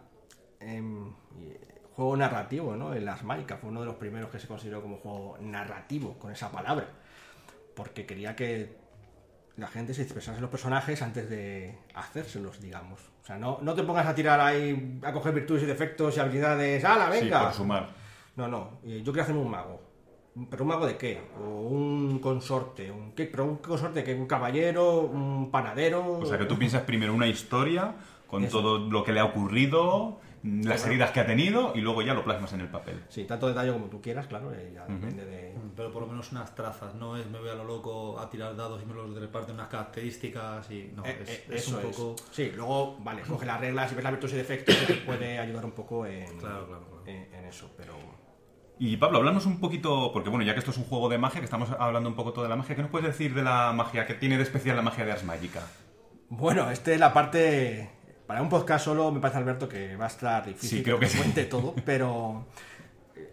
[1.96, 2.94] juego narrativo, ¿no?
[2.94, 6.32] En las mágicas, fue uno de los primeros que se consideró como juego narrativo, con
[6.32, 6.88] esa palabra.
[7.76, 8.78] Porque quería que
[9.58, 13.00] la gente se expresase en los personajes antes de hacérselos, digamos.
[13.22, 16.20] O sea, no, no te pongas a tirar ahí, a coger virtudes y defectos y
[16.20, 16.84] habilidades.
[16.84, 17.44] ¡Hala, Sí, venga!
[17.46, 17.90] por sumar.
[18.36, 18.80] No, no.
[18.86, 19.82] eh, Yo quiero hacerme un mago.
[20.50, 21.22] ¿Pero un mago de qué?
[21.38, 22.90] O un consorte.
[22.90, 23.26] Un, ¿qué?
[23.26, 25.02] ¿Pero un consorte que ¿Un caballero?
[25.02, 26.20] ¿Un panadero?
[26.20, 27.96] O sea, que tú piensas primero una historia
[28.28, 28.62] con Eso.
[28.62, 32.24] todo lo que le ha ocurrido, las heridas que ha tenido y luego ya lo
[32.24, 33.04] plasmas en el papel.
[33.10, 34.54] Sí, tanto detalle como tú quieras, claro.
[34.54, 35.56] eh, ya depende de...
[35.76, 38.56] Pero por lo menos unas trazas, no es me voy a lo loco a tirar
[38.56, 41.84] dados y me los reparten unas características y no, Eh, es, eh, es eso un
[41.84, 42.16] poco...
[42.32, 45.40] Sí, luego, vale, coge las reglas y ves las virtudes y defectos que te puede
[45.40, 47.04] ayudar un poco en, Claro, claro, claro.
[47.06, 47.94] en, en eso, pero...
[48.82, 51.42] Y Pablo, hablamos un poquito, porque bueno, ya que esto es un juego de magia,
[51.42, 53.74] que estamos hablando un poco todo de la magia, ¿qué nos puedes decir de la
[53.74, 54.06] magia?
[54.06, 55.68] ¿Qué tiene de especial la magia de Ars Magica?
[56.30, 57.90] Bueno, este es la parte...
[58.30, 61.08] Para un podcast solo me parece, Alberto, que va a estar difícil Sí, creo que
[61.08, 61.18] sí.
[61.18, 62.46] cuente todo, pero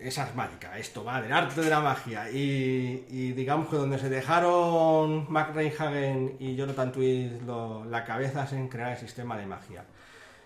[0.01, 2.31] es mágica, esto va del arte de la magia.
[2.31, 8.45] Y, y digamos que donde se dejaron Mac Reinhagen y Jonathan Twist lo- la cabeza
[8.45, 9.85] es en crear el sistema de magia.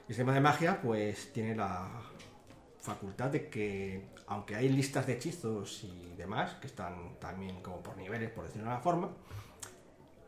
[0.08, 1.86] El sistema de magia, pues, tiene la
[2.80, 7.96] facultad de que, aunque hay listas de hechizos y demás, que están también como por
[7.96, 9.10] niveles, por decirlo de una forma,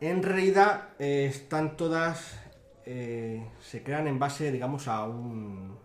[0.00, 2.38] en realidad eh, están todas,
[2.86, 5.76] eh, se crean en base, digamos, a un,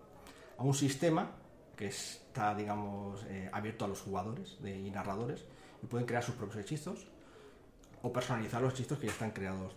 [0.58, 1.32] a un sistema
[1.76, 5.46] que está, digamos, eh, abierto a los jugadores de- y narradores
[5.84, 7.08] y pueden crear sus propios hechizos
[8.02, 9.74] o personalizar los hechizos que ya están creados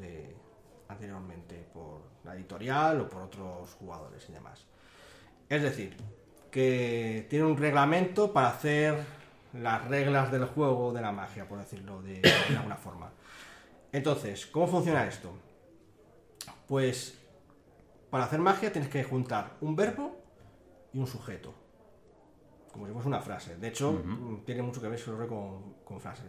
[0.88, 4.64] anteriormente por la editorial o por otros jugadores y demás.
[5.48, 5.96] Es decir,
[6.50, 8.96] que tiene un reglamento para hacer
[9.52, 13.10] las reglas del juego de la magia, por decirlo de, de alguna forma.
[13.92, 15.32] Entonces, ¿cómo funciona esto?
[16.70, 17.18] Pues
[18.10, 20.16] para hacer magia tienes que juntar un verbo
[20.92, 21.52] y un sujeto.
[22.72, 23.56] Como si fuese una frase.
[23.56, 26.26] De hecho, mm, tiene mucho que ver sobre con, con frases.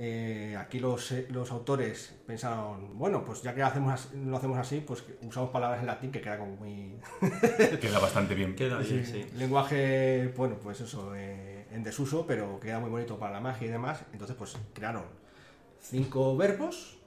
[0.00, 4.58] eh, aquí los, eh, los autores pensaron, bueno, pues ya que hacemos as- lo hacemos
[4.58, 6.96] así, pues usamos palabras en latín que queda como muy...
[7.80, 8.54] Queda bastante bien.
[8.56, 9.24] Queda bien, sí.
[9.36, 13.70] Lenguaje, bueno, pues eso, eh, en desuso, pero queda muy bonito para la magia y
[13.70, 14.02] demás.
[14.12, 15.04] Entonces, pues crearon
[15.80, 16.97] cinco verbos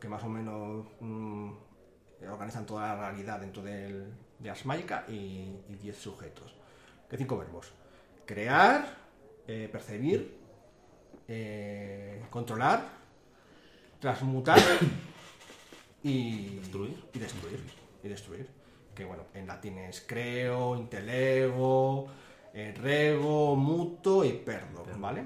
[0.00, 1.50] que más o menos mm,
[2.30, 6.54] organizan toda la realidad dentro del, de Ars Magica y, y diez sujetos.
[7.08, 7.72] ¿Qué cinco verbos?
[8.24, 8.84] Crear,
[9.46, 10.38] eh, percibir,
[11.26, 12.86] eh, controlar,
[13.98, 14.58] transmutar
[16.02, 17.04] y Destruir.
[17.12, 17.60] Y destruir.
[18.02, 18.48] Y destruir.
[18.94, 22.08] Que bueno, en latín es creo, intelego,
[22.54, 25.24] eh, rego, muto y perdo, ¿vale?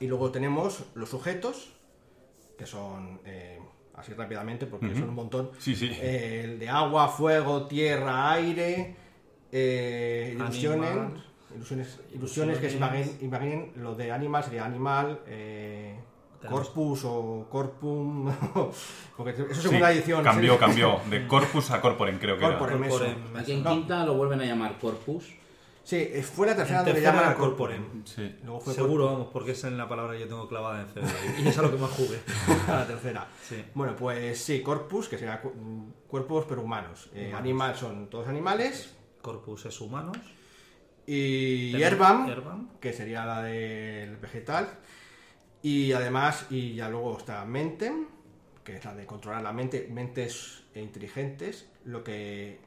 [0.00, 1.72] Y luego tenemos los sujetos,
[2.58, 3.58] que son, eh,
[3.94, 5.50] así rápidamente, porque son un montón.
[5.58, 5.90] Sí, sí.
[6.00, 8.96] Eh, el de agua, fuego, tierra, aire,
[9.52, 10.90] eh, ilusiones,
[11.54, 15.96] ilusiones, ilusiones que se imaginen, imaginen lo de animal sería animal, eh,
[16.48, 18.30] corpus o corpum,
[19.16, 20.22] porque eso es Sí, segunda edición.
[20.22, 20.58] cambió, ¿sí?
[20.58, 21.00] cambió.
[21.08, 22.58] De corpus a corporem, creo que era.
[22.58, 22.98] Corporem, eso.
[22.98, 23.36] Corporem.
[23.36, 23.70] Aquí en No.
[23.70, 25.32] quinta lo vuelven a llamar corpus.
[25.88, 28.04] Sí, eh, fue la tercera donde llaman era corporem.
[28.04, 28.36] Sí.
[28.44, 30.92] Luego fue Seguro, vamos, porque es en la palabra que yo tengo clavada en el
[30.92, 31.14] cerebro.
[31.42, 32.18] Y es a lo que más jugué.
[32.68, 33.26] a la tercera.
[33.42, 33.64] Sí.
[33.72, 37.08] Bueno, pues sí, corpus, que sería cu- mm, cuerpos pero humanos.
[37.14, 37.40] Eh, Humanos.
[37.40, 38.94] animal son todos animales.
[39.22, 40.18] Corpus es humanos.
[41.06, 42.68] Y herbam, herbam.
[42.80, 44.68] que sería la del vegetal.
[45.62, 48.08] Y además, y ya luego está mentem,
[48.62, 52.60] que es la de controlar la mente, mentes inteligentes, lo que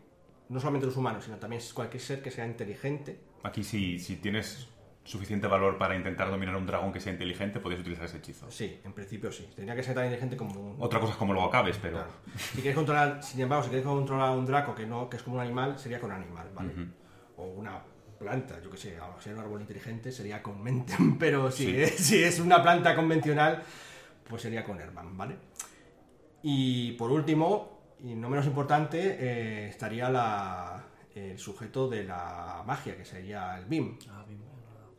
[0.52, 3.20] no solamente los humanos, sino también cualquier ser que sea inteligente.
[3.44, 4.68] Aquí si, si tienes
[5.04, 8.52] suficiente valor para intentar dominar a un dragón que sea inteligente, puedes utilizar ese hechizo.
[8.52, 9.48] Sí, en principio sí.
[9.56, 10.76] Tendría que ser tan inteligente como.
[10.80, 11.98] Otra cosa es como luego acabes, pero...
[11.98, 12.12] Claro.
[12.38, 15.24] Si quieres controlar, sin embargo, si quieres controlar a un draco que no, que es
[15.24, 16.72] como un animal, sería con animal, ¿vale?
[17.38, 17.82] O una
[18.20, 21.82] planta, yo que sé, a ser un árbol inteligente sería con mentem, pero si, Sí.
[21.82, 23.64] es, si es una planta convencional,
[24.30, 25.36] pues sería con herban, ¿vale?
[26.44, 27.71] Y por último,
[28.04, 30.84] y no menos importante, eh, estaría la,
[31.16, 33.98] el sujeto de la magia, que sería el BIM.
[34.10, 34.42] Ah, bueno.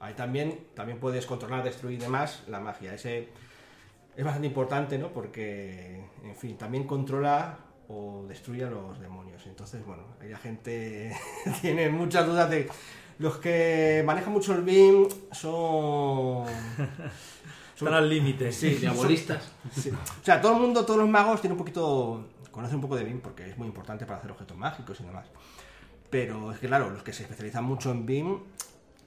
[0.01, 2.93] Ahí también, también puedes controlar, destruir y demás la magia.
[2.95, 3.29] Ese
[4.17, 5.09] es bastante importante, ¿no?
[5.09, 9.47] Porque, en fin, también controla o destruye a los demonios.
[9.47, 11.15] Entonces, bueno, ahí la gente
[11.61, 12.69] tiene muchas dudas de...
[13.19, 16.47] Los que manejan mucho el BIM son...
[17.77, 18.53] Están al límite.
[18.53, 19.51] Sí, Diabolistas.
[19.73, 19.91] Sí.
[19.91, 22.25] O sea, todo el mundo, todos los magos tienen un poquito.
[22.53, 25.27] Conocen un poco de BIM porque es muy importante para hacer objetos mágicos y demás.
[26.11, 28.39] Pero es que, claro, los que se especializan mucho en BIM,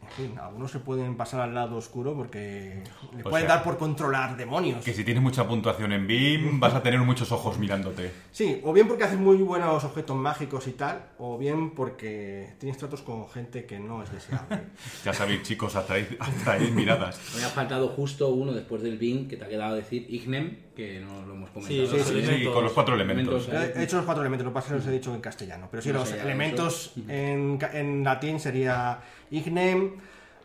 [0.02, 2.84] en fin, algunos se pueden pasar al lado oscuro porque
[3.16, 4.84] le O pueden sea, dar por controlar demonios.
[4.84, 8.12] Que si tienes mucha puntuación en BIM, vas a tener muchos ojos mirándote.
[8.32, 12.78] Sí, o bien porque haces muy buenos objetos mágicos y tal, o bien porque tienes
[12.78, 14.64] tratos con gente que no es deseable.
[15.04, 17.20] Ya sabéis, chicos, atraéis, atraéis miradas.
[17.38, 20.58] Me ha faltado justo uno después del BIN que te ha quedado a decir Ignem,
[20.76, 21.88] que no lo hemos comentado.
[21.88, 23.48] Sí, sí, sí, Sí, con los cuatro elementos.
[23.48, 23.78] Elementos.
[23.78, 25.68] He hecho los cuatro elementos, lo que pasa es que los he dicho en castellano.
[25.72, 29.00] Pero sí, No los sé, elementos en, en latín sería
[29.32, 29.96] ignem,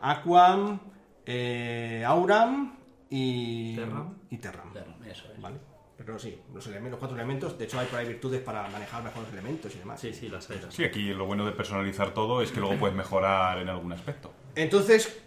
[0.01, 0.79] aquam,
[1.27, 2.77] eh, auram
[3.11, 4.15] y Terram.
[4.31, 4.73] Y terram.
[4.73, 5.41] Claro, eso es.
[5.41, 5.57] ¿Vale?
[5.97, 9.03] Pero sí, los, elementos, los cuatro elementos, de hecho hay por ahí virtudes para manejar
[9.03, 10.01] mejor los elementos y demás.
[10.01, 10.57] Sí, sí, las hay.
[10.57, 10.73] las hay.
[10.73, 14.33] Sí, aquí lo bueno de personalizar todo es que luego puedes mejorar en algún aspecto.
[14.55, 15.21] Entonces,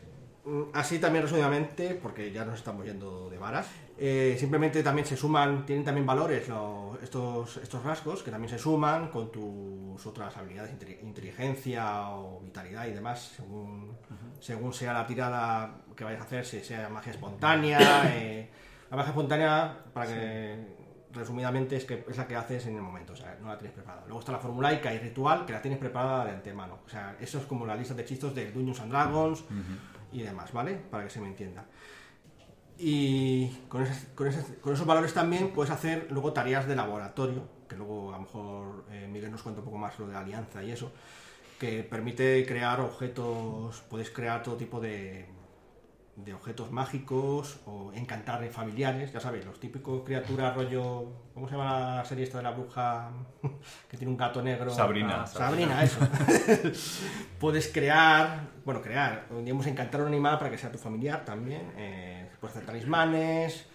[0.46, 5.16] mm, así también resumidamente, porque ya nos estamos yendo de varas, eh, simplemente también se
[5.16, 10.36] suman, tienen también valores lo- estos, estos rasgos que también se suman con tus otras
[10.38, 13.96] habilidades, inteli- inteligencia o vitalidad y demás, según,
[14.40, 17.80] según sea la tirada que vayas a hacer, si sea magia espontánea.
[18.16, 18.50] eh,
[18.90, 23.14] la magia espontánea, para que resumidamente, es, que es la que haces en el momento,
[23.14, 24.04] o sea, no la tienes preparada.
[24.08, 26.80] Luego está la formulaica y ritual, que la tienes preparada de antemano.
[26.86, 29.44] O sea, eso es como la lista de hechizos de Dungeons and Dragons
[30.12, 30.74] y demás, ¿vale?
[30.90, 31.66] Para que se me entienda.
[32.78, 37.44] Y con, esas- con, esas- con esos valores también puedes hacer luego tareas de laboratorio,
[37.70, 40.20] que luego a lo mejor eh, Miguel nos cuenta un poco más lo de la
[40.22, 40.92] alianza y eso,
[41.60, 45.26] que permite crear objetos, puedes crear todo tipo de,
[46.16, 51.96] de objetos mágicos o encantar familiares, ya sabéis, los típicos criaturas rollo, ¿cómo se llama
[51.98, 53.12] la serie esta de la bruja
[53.90, 54.72] que tiene un gato negro?
[54.72, 55.22] Sabrina.
[55.24, 56.00] Ah, Sabrina, eso.
[57.40, 61.72] puedes crear, bueno, crear, digamos, encantar a un animal para que sea tu familiar también.
[61.78, 63.66] eh, puedes hacer talismanes,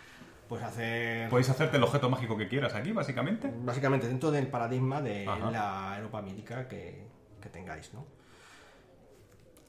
[0.47, 1.31] puedes hacer...
[1.31, 3.51] Puedes hacerte el objeto mágico que quieras aquí, básicamente.
[3.63, 5.51] Básicamente dentro del paradigma de Ajá.
[5.51, 7.03] la Europa mítica que,
[7.41, 8.05] que tengáis, ¿no?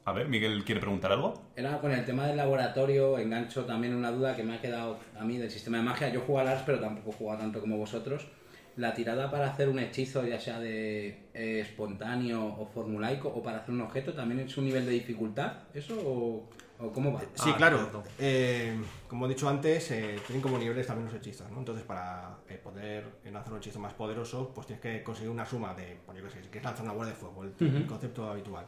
[0.03, 1.33] A ver, Miguel quiere preguntar algo.
[1.55, 5.23] Era con el tema del laboratorio, engancho también una duda que me ha quedado a
[5.23, 6.09] mí del sistema de magia.
[6.09, 8.27] Yo juego al ARS, pero tampoco he jugado tanto como vosotros.
[8.75, 13.59] la tirada para hacer un hechizo, ya sea de eh, espontáneo o formulaico, o para
[13.59, 16.49] hacer un objeto, también es un nivel de dificultad, ¿eso o,
[16.79, 17.19] o cómo va?
[17.35, 18.03] Sí, Ah, claro.
[18.17, 18.73] Eh,
[19.07, 21.59] como he dicho antes, eh, tienen como niveles también los hechizos, ¿no?
[21.59, 25.73] Entonces, para eh, poder lanzar un hechizo más poderoso, pues tienes que conseguir una suma
[25.73, 28.29] de, pues yo qué sé, si quieres lanzar una bola de fuego, el, el concepto
[28.29, 28.65] habitual.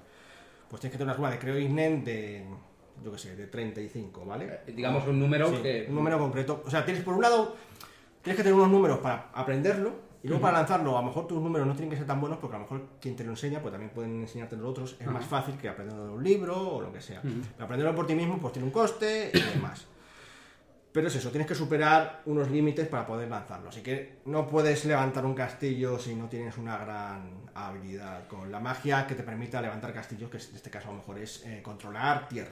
[0.69, 2.45] Pues tienes que tener una suma de creo Ignen de,
[3.03, 4.59] yo qué sé, de 35, ¿vale?
[4.67, 5.85] Eh, Digamos un número Sí, que...
[5.89, 6.63] un número concreto.
[6.65, 7.55] O sea, tienes por un lado,
[8.21, 11.41] tienes que tener unos números para aprenderlo y luego para lanzarlo, a lo mejor tus
[11.41, 13.59] números no tienen que ser tan buenos porque a lo mejor quien te lo enseña,
[13.59, 14.95] pues también pueden enseñarte los otros.
[14.99, 17.21] Es más fácil que aprenderlo de un libro o lo que sea.
[17.21, 19.87] Pero aprenderlo por ti mismo, pues tiene un coste y demás.
[20.91, 23.69] Pero es eso, tienes que superar unos límites para poder lanzarlo.
[23.69, 28.59] Así que no puedes levantar un castillo si no tienes una gran habilidad con la
[28.59, 31.61] magia que te permita levantar castillos, que en este caso a lo mejor es eh,
[31.63, 32.51] controlar tierra.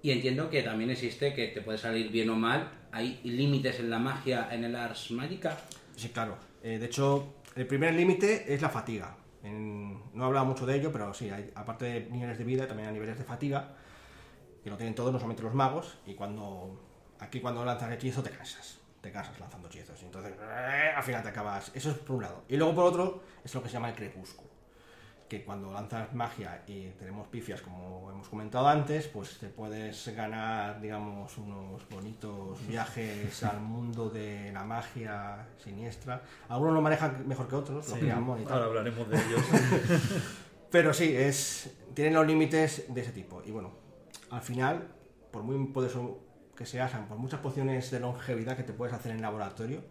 [0.00, 2.72] Y entiendo que también existe que te puede salir bien o mal.
[2.90, 5.56] ¿Hay límites en la magia, en el Ars Magica?
[5.94, 6.51] Sí, claro.
[6.62, 9.16] Eh, de hecho, el primer límite es la fatiga.
[9.42, 12.88] No he hablado mucho de ello, pero sí, hay, aparte de niveles de vida, también
[12.88, 13.74] hay niveles de fatiga,
[14.62, 16.80] que lo tienen todos, no solamente los magos, y cuando
[17.18, 18.78] aquí cuando lanzas hechizo te cansas.
[19.00, 20.00] Te cansas lanzando hechizos.
[20.02, 21.72] Y entonces, eh, al final te acabas.
[21.74, 22.44] Eso es por un lado.
[22.48, 24.51] Y luego por otro, es lo que se llama el crepúsculo.
[25.32, 30.78] Que cuando lanzas magia y tenemos pifias, como hemos comentado antes, pues te puedes ganar,
[30.78, 36.20] digamos, unos bonitos viajes al mundo de la magia siniestra.
[36.50, 38.52] Algunos lo manejan mejor que otros, lo amo y tal.
[38.52, 39.42] Ahora hablaremos de ellos.
[40.70, 43.42] Pero sí, es tienen los límites de ese tipo.
[43.46, 43.72] Y bueno,
[44.28, 44.86] al final,
[45.30, 46.20] por muy poderoso
[46.54, 49.82] que seas, por muchas pociones de longevidad que te puedes hacer en laboratorio,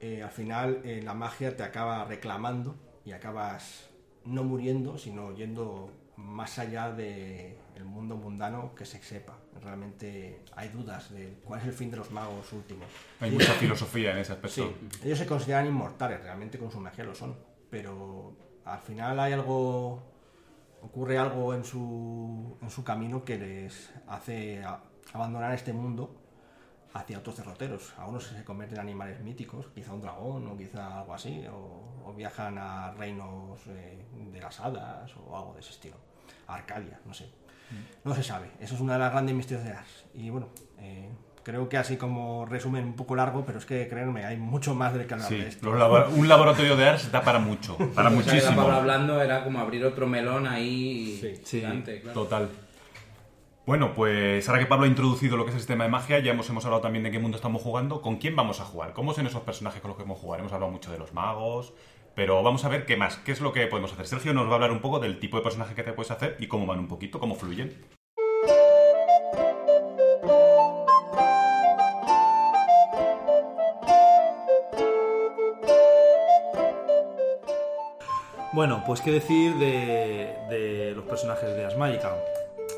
[0.00, 2.74] eh, al final eh, la magia te acaba reclamando
[3.04, 3.90] y acabas
[4.26, 9.38] no muriendo, sino yendo más allá del mundo mundano que se sepa.
[9.62, 12.86] Realmente hay dudas de cuál es el fin de los magos últimos.
[13.20, 14.72] Hay mucha filosofía en ese aspecto.
[15.00, 17.36] Sí, ellos se consideran inmortales, realmente con su magia lo son.
[17.70, 20.02] Pero al final hay algo.
[20.82, 24.62] ocurre algo en su, en su camino que les hace
[25.12, 26.25] abandonar este mundo
[26.96, 27.92] hacia otros derroteros.
[27.98, 32.14] Algunos se convierten en animales míticos, quizá un dragón o quizá algo así, o, o
[32.14, 35.96] viajan a reinos eh, de las hadas o algo de ese estilo.
[36.46, 37.28] Arcadia, no sé.
[38.04, 38.50] No se sabe.
[38.60, 40.04] Eso es una de las grandes misterios de Ars.
[40.14, 41.08] Y bueno, eh,
[41.42, 44.94] creo que así como resumen un poco largo, pero es que créanme, hay mucho más
[44.94, 45.68] del que hablar Sí, de esto.
[45.70, 48.62] un laboratorio de Ars da para mucho, para O sea, muchísimo.
[48.62, 51.36] Hablando era como abrir otro melón ahí Sí.
[51.44, 52.22] Sí, gigante, claro.
[52.22, 52.48] Total.
[53.66, 56.30] Bueno, pues ahora que Pablo ha introducido lo que es el sistema de magia, ya
[56.30, 59.12] hemos, hemos hablado también de qué mundo estamos jugando, con quién vamos a jugar, cómo
[59.12, 60.38] son esos personajes con los que vamos a jugar.
[60.38, 61.72] Hemos hablado mucho de los magos,
[62.14, 64.06] pero vamos a ver qué más, qué es lo que podemos hacer.
[64.06, 66.36] Sergio nos va a hablar un poco del tipo de personaje que te puedes hacer
[66.38, 67.76] y cómo van un poquito, cómo fluyen.
[78.52, 82.14] Bueno, pues qué decir de, de los personajes de Asmágica.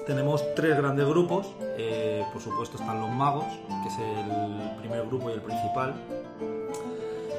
[0.08, 1.54] Tenemos tres grandes grupos.
[1.76, 3.44] eh, por supuesto están los magos,
[3.82, 5.94] que es el primer grupo y el principal.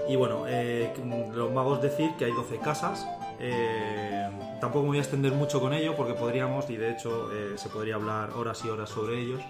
[0.07, 0.93] Y bueno, eh,
[1.33, 3.07] los magos decir que hay 12 casas.
[3.39, 4.29] eh,
[4.61, 7.95] tampoco me voy a extender mucho con ello porque podríamos, y de hecho se podría
[7.95, 9.41] hablar horas y horas sobre ellos.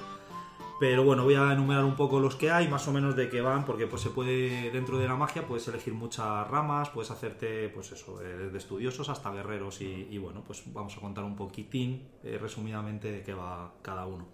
[0.80, 3.42] Pero bueno, voy a enumerar un poco los que hay, más o menos de qué
[3.42, 7.68] van, porque pues se puede, dentro de la magia, puedes elegir muchas ramas, puedes hacerte,
[7.68, 12.38] pues eso, desde estudiosos hasta guerreros y, bueno, pues vamos a contar un poquitín, eh,
[12.42, 14.26] resumidamente, de qué va cada uno.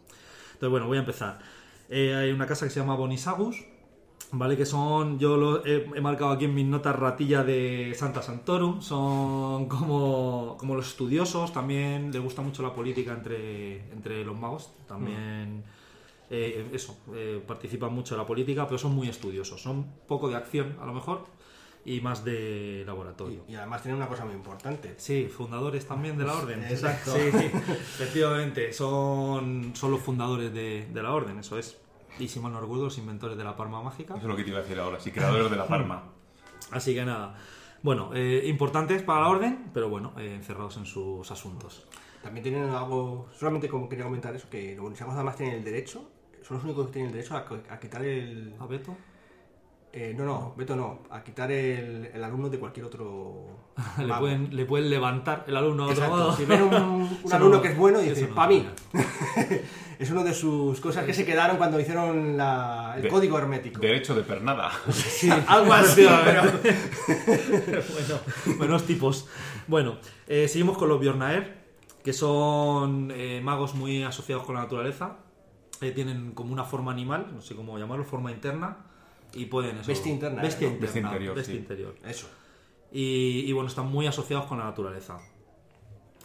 [0.53, 1.39] Entonces, bueno, voy a empezar.
[1.89, 3.65] Eh, hay una casa que se llama Bonisagus,
[4.31, 4.55] ¿vale?
[4.55, 9.67] Que son, yo lo he, marcado aquí en mis notas ratilla de Santa Santorum, son
[9.67, 15.63] como, como los estudiosos, también les gusta mucho la política entre, entre los magos, también...
[16.29, 19.61] eh, eso, eh, participan mucho en la política, pero son muy estudiosos.
[19.61, 21.25] Son poco de acción, a lo mejor,
[21.85, 23.43] y más de laboratorio.
[23.47, 24.95] Y además tienen una cosa muy importante.
[24.97, 26.63] Sí, fundadores también de la orden.
[26.69, 27.13] Exacto.
[27.13, 31.77] Sí, efectivamente, son, son los fundadores de, de la orden, eso es.
[32.17, 34.13] Y si mal no recuerdo, los inventores de la palma mágica.
[34.13, 36.03] Eso es lo que te iba a decir ahora, sí, creadores de la Parma.
[36.71, 37.35] Así que nada.
[37.83, 41.85] Bueno, eh, importantes para la orden, pero bueno, eh, encerrados en sus asuntos.
[42.23, 46.09] También tienen algo, solamente como quería comentar eso, que los además tienen el derecho,
[46.47, 48.53] son los únicos que tienen el derecho a, a quitar el...
[48.59, 48.95] ¿A Beto?
[49.97, 53.45] eh, no, no, Beto no, a quitar el, el alumno de cualquier otro...
[53.97, 56.17] Le pueden, le pueden levantar el alumno a otro Exacto.
[56.17, 56.35] modo.
[56.35, 56.73] Si ven un,
[57.23, 58.67] un alumno no- que es bueno y dice, no para mí.
[59.99, 63.79] es una de sus cosas que se quedaron cuando hicieron la- el De- código hermético.
[63.79, 64.69] Derecho de pernada.
[64.91, 66.43] Sí, Algo así, pero...
[67.65, 69.27] bueno, buenos tipos.
[69.67, 71.57] Bueno, eh, seguimos con los Bjornaer,
[72.03, 75.17] que son eh, magos muy asociados con la naturaleza.
[75.81, 78.77] Eh, tienen como una forma animal, no sé cómo llamarlo, forma interna.
[79.33, 80.73] y pueden eso, Bestia interna, bestia ¿no?
[80.75, 81.59] interna, Bestia interior, bestia sí.
[81.59, 81.95] interior.
[82.05, 82.27] Eso.
[82.91, 85.17] Y, y, bueno, están muy asociados con la naturaleza.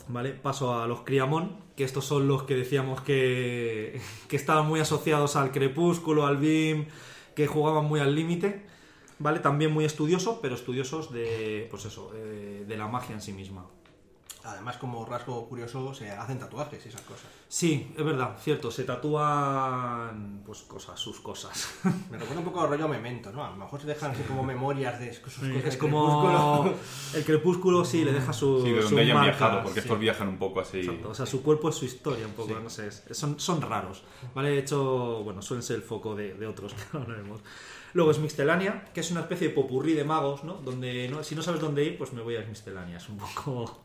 [0.09, 0.31] ¿Vale?
[0.33, 5.37] Paso a los Criamón, que estos son los que decíamos que, que estaban muy asociados
[5.37, 6.87] al crepúsculo, al BIM,
[7.35, 8.67] que jugaban muy al límite.
[9.19, 9.41] ¿Vale?
[9.41, 13.67] También muy estudiosos, pero estudiosos de, pues eso, eh, de la magia en sí misma.
[14.43, 17.27] Además, como rasgo curioso, se hacen tatuajes y esas cosas.
[17.49, 21.75] Sí, es verdad, cierto, se tatúan pues cosas, sus cosas.
[22.11, 23.45] Me recuerda un poco al rollo memento, ¿no?
[23.45, 25.43] A lo mejor se dejan así como memorias de sus cosas.
[25.45, 26.75] es como crepúsculo.
[27.15, 28.63] el crepúsculo, sí, le deja su.
[28.63, 29.87] Sí, de donde hayan marcas, viajado, porque sí.
[29.87, 30.81] estos viajan un poco así.
[30.81, 33.61] Exacto, O sea, su cuerpo es su historia un poco, no sé, es- son, son
[33.61, 34.03] raros,
[34.35, 34.51] ¿vale?
[34.51, 37.41] De hecho, bueno, suelen ser el foco de, de otros que ahora vemos.
[37.93, 40.55] Luego es Mixtelania, que es una especie de popurrí de magos, ¿no?
[40.55, 42.97] Donde no, si no sabes dónde ir, pues me voy a Mixtelania.
[42.99, 43.81] Es un poco...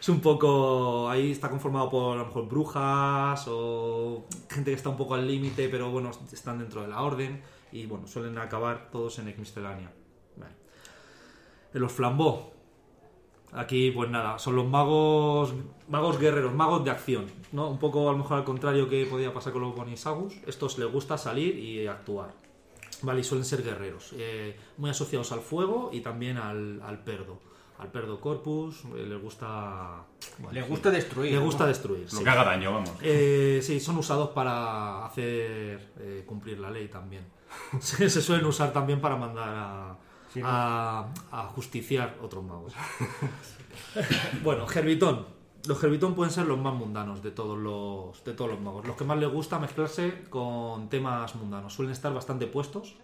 [0.00, 1.08] Es un poco...
[1.08, 5.26] Ahí está conformado por a lo mejor brujas o gente que está un poco al
[5.26, 9.92] límite, pero bueno, están dentro de la orden y bueno, suelen acabar todos en Mixtelania.
[10.36, 10.54] Vale.
[11.72, 12.52] Los Flambó,
[13.54, 15.52] Aquí, pues nada, son los magos
[15.88, 17.68] magos guerreros, magos de acción, ¿no?
[17.68, 20.34] Un poco a lo mejor al contrario que podía pasar con los Bonisagus.
[20.46, 22.32] Estos les gusta salir y actuar.
[23.02, 27.40] Vale, y suelen ser guerreros, eh, muy asociados al fuego y también al, al perdo.
[27.82, 30.04] Al perdo corpus, eh, les gusta...
[30.38, 31.34] bueno, sí, gusta destruir.
[31.34, 31.44] ¿no?
[31.44, 32.04] gusta destruir.
[32.04, 32.24] Lo sí.
[32.24, 32.92] que haga daño, vamos.
[33.02, 37.24] Eh, sí, son usados para hacer eh, cumplir la ley también.
[37.80, 39.96] Se, se suelen usar también para mandar a,
[40.32, 40.48] Sí, ¿no?
[40.48, 42.72] a, a justiciar otros magos.
[44.42, 45.26] bueno, Gerbitón.
[45.66, 48.86] Los Gerbitón pueden ser los más mundanos de todos los, de todos los magos.
[48.86, 51.74] Los que más les gusta mezclarse con temas mundanos.
[51.74, 52.96] Suelen estar bastante puestos,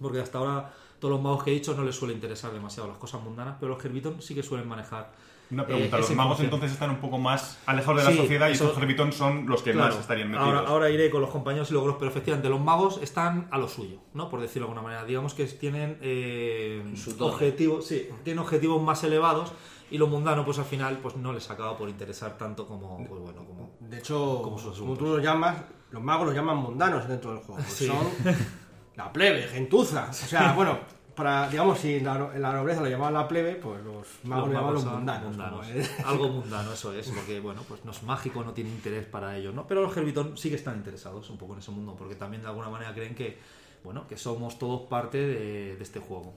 [0.00, 2.98] porque hasta ahora todos los magos que he dicho no les suele interesar demasiado las
[2.98, 5.12] cosas mundanas, pero los Gerbitón sí que suelen manejar.
[5.50, 6.44] Una pregunta, eh, los magos información.
[6.46, 9.46] entonces están un poco más alejados de la Sí, sociedad y eso- estos Herbitón son
[9.46, 10.48] los que Claro, más estarían metidos.
[10.48, 13.68] Ahora, ahora iré con los compañeros y logros, pero efectivamente los magos están a lo
[13.68, 14.30] suyo, ¿no?
[14.30, 15.04] Por decirlo de alguna manera.
[15.04, 16.82] Digamos que tienen eh,
[17.20, 19.52] objetivos, sí, tienen objetivos más elevados
[19.90, 23.20] y lo mundano, pues al final, pues no les acaba por interesar tanto como, pues
[23.20, 25.58] bueno, como De hecho, Como sus como tú los llamas,
[25.90, 27.60] los magos los llaman mundanos dentro del juego.
[27.68, 27.86] Sí.
[27.86, 27.98] Son
[28.96, 30.08] la plebe, gentuza.
[30.10, 30.78] O sea, bueno,
[31.14, 34.74] para, digamos, si la, la nobleza lo llamaban la plebe, pues los magos lo llaman
[34.74, 35.28] los mundanos.
[35.28, 35.66] mundanos.
[36.04, 39.54] Algo mundano, eso es, porque bueno, pues no es mágico, no tiene interés para ellos,
[39.54, 39.66] ¿no?
[39.66, 42.48] Pero los Herbitón sí que están interesados un poco en ese mundo, porque también de
[42.48, 43.38] alguna manera creen que,
[43.82, 46.34] bueno, que somos todos parte de, de este juego.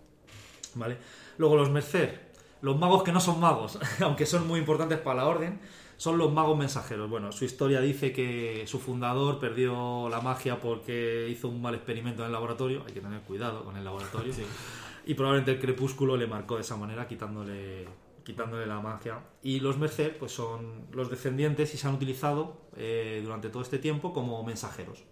[0.76, 0.98] ¿Vale?
[1.38, 2.32] Luego los Mercer,
[2.62, 5.60] los magos que no son magos, aunque son muy importantes para la orden,
[5.98, 7.10] son los magos mensajeros.
[7.10, 12.22] Bueno, su historia dice que su fundador perdió la magia porque hizo un mal experimento
[12.22, 12.84] en el laboratorio.
[12.88, 14.34] Hay que tener cuidado con el laboratorio.
[15.10, 17.88] Y probablemente el crepúsculo le marcó de esa manera, quitándole,
[18.26, 19.20] quitándole la magia.
[19.42, 23.80] Y los Mercer, pues son los descendientes y se han utilizado eh, durante todo este
[23.80, 25.06] tiempo como mensajeros.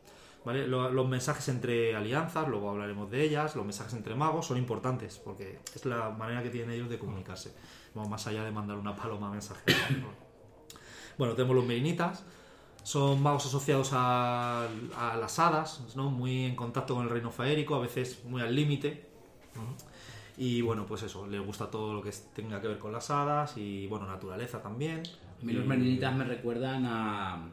[0.43, 0.67] ¿Vale?
[0.67, 5.17] Lo- Los mensajes entre alianzas, luego hablaremos de ellas, los mensajes entre magos son importantes
[5.23, 7.55] porque es la manera que tienen ellos de comunicarse.
[7.93, 9.77] Vamos más allá de mandar una paloma mensajera.
[11.17, 12.23] Bueno, tenemos los merinitas,
[12.83, 16.09] son magos asociados a, a las hadas, ¿no?
[16.11, 19.05] muy en contacto con el reino faérico, a veces muy al límite.
[20.37, 23.55] Y bueno, pues eso, les gusta todo lo que tenga que ver con las hadas
[23.57, 25.01] y bueno, naturaleza también.
[25.41, 27.47] A mí los Merinitas me recuerdan a.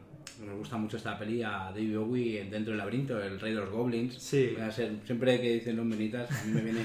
[0.45, 3.59] Me gusta mucho esta peli a David Bowie en dentro del laberinto, el rey de
[3.61, 4.15] los goblins.
[4.15, 4.55] Sí.
[4.71, 6.81] Ser- siempre que dicen los Merinitas, a mí me viene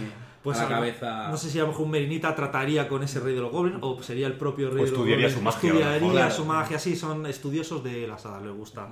[0.53, 1.29] Pues a la cabeza.
[1.29, 3.79] No sé si a lo mejor un Merinita trataría con ese rey de los goblins
[3.83, 5.39] o sería el propio rey O de los estudiaría goblins.
[5.39, 8.89] su magia, Estudiaría su magia, sí, son estudiosos de las hadas, les gusta.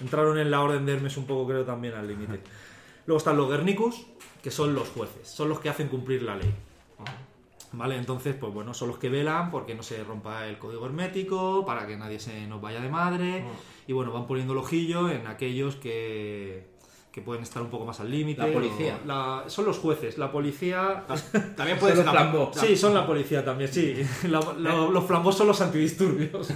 [0.00, 2.40] Entraron en la orden de Hermes un poco, creo, también al límite.
[3.06, 4.06] Luego están los Guernicus,
[4.42, 6.54] que son los jueces, son los que hacen cumplir la ley.
[7.72, 7.96] ¿Vale?
[7.96, 11.86] Entonces, pues bueno, son los que velan porque no se rompa el código hermético, para
[11.86, 13.44] que nadie se nos vaya de madre.
[13.86, 16.66] Y bueno, van poniendo el ojillo en aquellos que,
[17.10, 18.40] que pueden estar un poco más al límite.
[18.40, 19.00] La policía.
[19.02, 20.16] o la- son los jueces.
[20.16, 21.04] La policía.
[21.56, 22.52] También puede ser flambó.
[22.54, 23.96] Sí, son la policía también, sí.
[24.28, 26.50] La- lo- los flambos son los antidisturbios.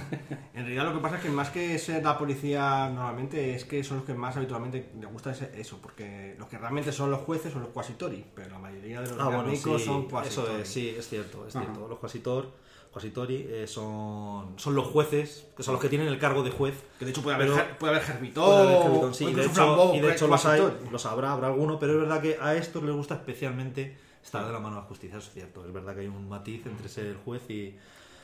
[0.53, 3.83] En realidad lo que pasa es que más que ser la policía normalmente es que
[3.83, 7.51] son los que más habitualmente les gusta eso, porque los que realmente son los jueces
[7.51, 10.61] son los quasitori, pero la mayoría de los Ah, bueno, sí, son eso quasitori.
[10.61, 11.65] es, sí, es cierto, es Ajá.
[11.65, 11.87] cierto.
[11.89, 12.49] Los quasitor,
[12.95, 16.81] quasitori eh, son, son los jueces, que son los que tienen el cargo de juez.
[16.97, 19.33] Que de hecho puede haber, Pero- puede haber gerbitón, Puede haber gerbitón, sí, o y
[19.33, 22.21] de hecho, flambó, y de hecho los hay, los habrá, habrá alguno, pero es verdad
[22.21, 25.33] que a estos les gusta especialmente estar de la mano de la justicia, eso es
[25.33, 25.65] cierto.
[25.65, 27.75] Es verdad que hay un matiz entre ser el juez y,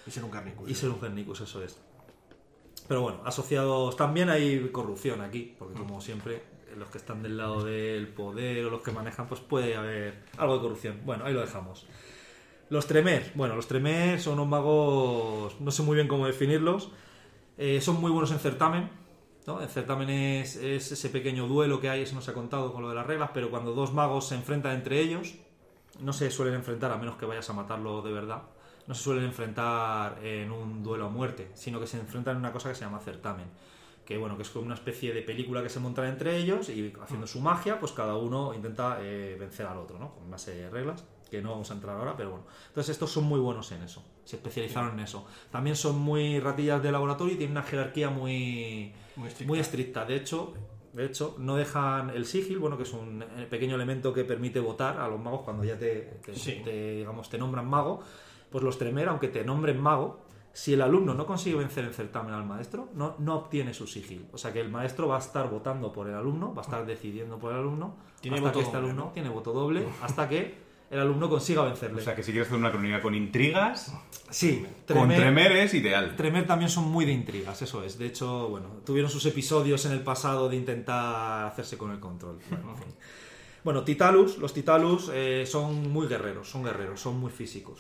[0.07, 0.69] Y ser un carnicus.
[0.71, 1.77] y ser un gernicus, eso es.
[2.87, 6.43] Pero bueno, asociados también hay corrupción aquí, porque como siempre,
[6.77, 10.55] los que están del lado del poder o los que manejan, pues puede haber algo
[10.55, 11.01] de corrupción.
[11.03, 11.85] Bueno, ahí lo dejamos.
[12.71, 16.89] Los Tremer, bueno, los Tremer son unos magos, no sé muy bien cómo definirlos,
[17.57, 18.89] eh, son muy buenos en certamen,
[19.45, 19.59] ¿no?
[19.59, 22.81] El certamen es, es ese pequeño duelo que hay, eso no se ha contado con
[22.81, 25.35] lo de las reglas, pero cuando dos magos se enfrentan entre ellos,
[25.99, 28.43] no se suelen enfrentar a menos que vayas a matarlo de verdad.
[28.87, 32.53] No se suelen enfrentar en un duelo a muerte, sino que se enfrentan en una
[32.53, 33.47] cosa que se llama certamen.
[34.05, 36.93] Que bueno, que es como una especie de película que se montan entre ellos y
[37.01, 40.13] haciendo su magia, pues cada uno intenta eh, vencer al otro, ¿no?
[40.13, 42.45] Con una de reglas que no vamos a entrar ahora, pero bueno.
[42.67, 45.25] Entonces estos son muy buenos en eso, se especializaron en eso.
[45.49, 49.47] También son muy ratillas de laboratorio y tienen una jerarquía muy, Muy estricta.
[49.49, 50.05] muy estricta.
[50.05, 50.53] De hecho,
[50.91, 54.59] de hecho, no dejan el sigil, bueno, que es un eh, pequeño elemento que permite
[54.59, 56.61] votar a los magos cuando ya te, te- Sí.
[56.65, 58.01] te, digamos, te nombran mago.
[58.49, 60.19] Pues los Tremer, aunque te nombren mago,
[60.51, 64.25] si el alumno no consigue vencer en certamen al maestro, no, no obtiene su sigil.
[64.33, 66.85] O sea que el maestro va a estar votando por el alumno, va a estar
[66.85, 69.11] decidiendo por el alumno, Tiene hasta voto que este doble, alumno ¿no?
[69.13, 70.60] tiene voto doble, hasta que
[70.91, 72.01] el alumno consiga vencerle.
[72.01, 73.93] O sea, que si quieres hacer una crónica con intrigas,
[74.29, 76.15] sí, con Tremer- Tremer es ideal.
[76.15, 77.97] Tremer también son muy de intrigas, eso es.
[77.97, 82.37] De hecho, bueno, tuvieron sus episodios en el pasado de intentar hacerse con el control.
[82.49, 82.93] Bueno, en fin.
[83.63, 87.79] Bueno, Titalus, los Titalus eh, son muy guerreros, son guerreros, son muy físicos.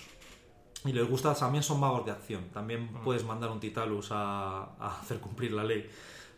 [0.85, 2.49] Y les gusta, también son magos de acción.
[2.53, 5.89] También puedes mandar un Titalus a, a hacer cumplir la ley.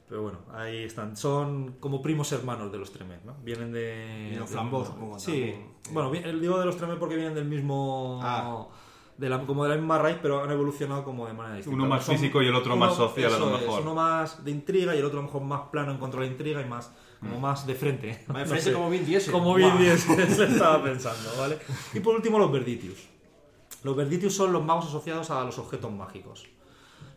[0.09, 1.15] Pero bueno, ahí están.
[1.17, 3.35] Son como primos hermanos de los Tremer, ¿no?
[3.43, 4.31] Vienen de...
[4.33, 5.31] Y los supongo, Sí.
[5.31, 5.67] también.
[5.91, 8.19] Bueno, digo de los Tremer porque vienen del mismo...
[8.21, 8.65] Ah.
[9.17, 11.75] De la, como de la misma raíz, pero han evolucionado como de manera distinta.
[11.77, 13.81] Uno más Son- físico y el otro más social, a lo es, mejor.
[13.81, 16.25] uno más de intriga y el otro a lo mejor más plano en contra de
[16.25, 18.23] la intriga y más, como más de frente.
[18.27, 18.73] Más de No frente sé.
[18.73, 19.31] como Vin Diesel.
[19.31, 19.53] Como.
[19.53, 21.59] Vin Diesel, se estaba pensando, ¿vale?
[21.93, 23.07] Y por último, los Verditius.
[23.83, 26.47] Los Verditius son los magos asociados a los objetos mágicos.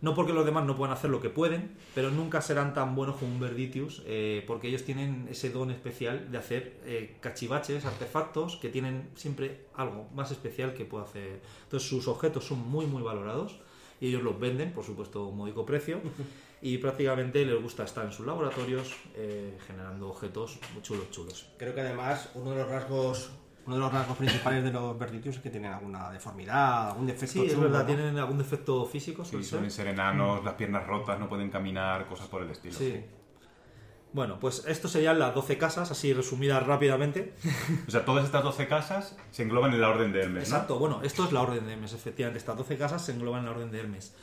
[0.01, 3.17] No porque los demás no puedan hacer lo que pueden, pero nunca serán tan buenos
[3.17, 8.57] como un Verditius, eh, porque ellos tienen ese don especial de hacer eh, cachivaches, artefactos,
[8.57, 11.41] que tienen siempre algo más especial que puede hacer.
[11.65, 13.59] Entonces sus objetos son muy, muy valorados
[14.01, 16.01] y ellos los venden, por supuesto, a un módico precio.
[16.63, 21.47] Y prácticamente les gusta estar en sus laboratorios eh, generando objetos muy chulos, chulos.
[21.59, 23.31] Creo que además uno de los rasgos
[23.67, 27.33] uno de los rasgos principales de los Verditius es que tienen alguna deformidad, algún defecto
[27.33, 27.87] Sí, es verdad, ¿no?
[27.87, 29.25] tienen algún defecto físico.
[29.25, 32.75] Sí, suelen ser enanos, las piernas rotas, no pueden caminar, cosas por el estilo.
[32.77, 33.05] Sí.
[34.13, 37.35] Bueno, pues esto serían las 12 casas, así resumidas rápidamente.
[37.89, 40.55] O sea, todas estas 12 casas se engloban en la orden de Hermes, ¿no?
[40.57, 42.39] Exacto, bueno, esto es la orden de Hermes, efectivamente.
[42.39, 44.15] Estas 12 casas se engloban en la orden de Hermes.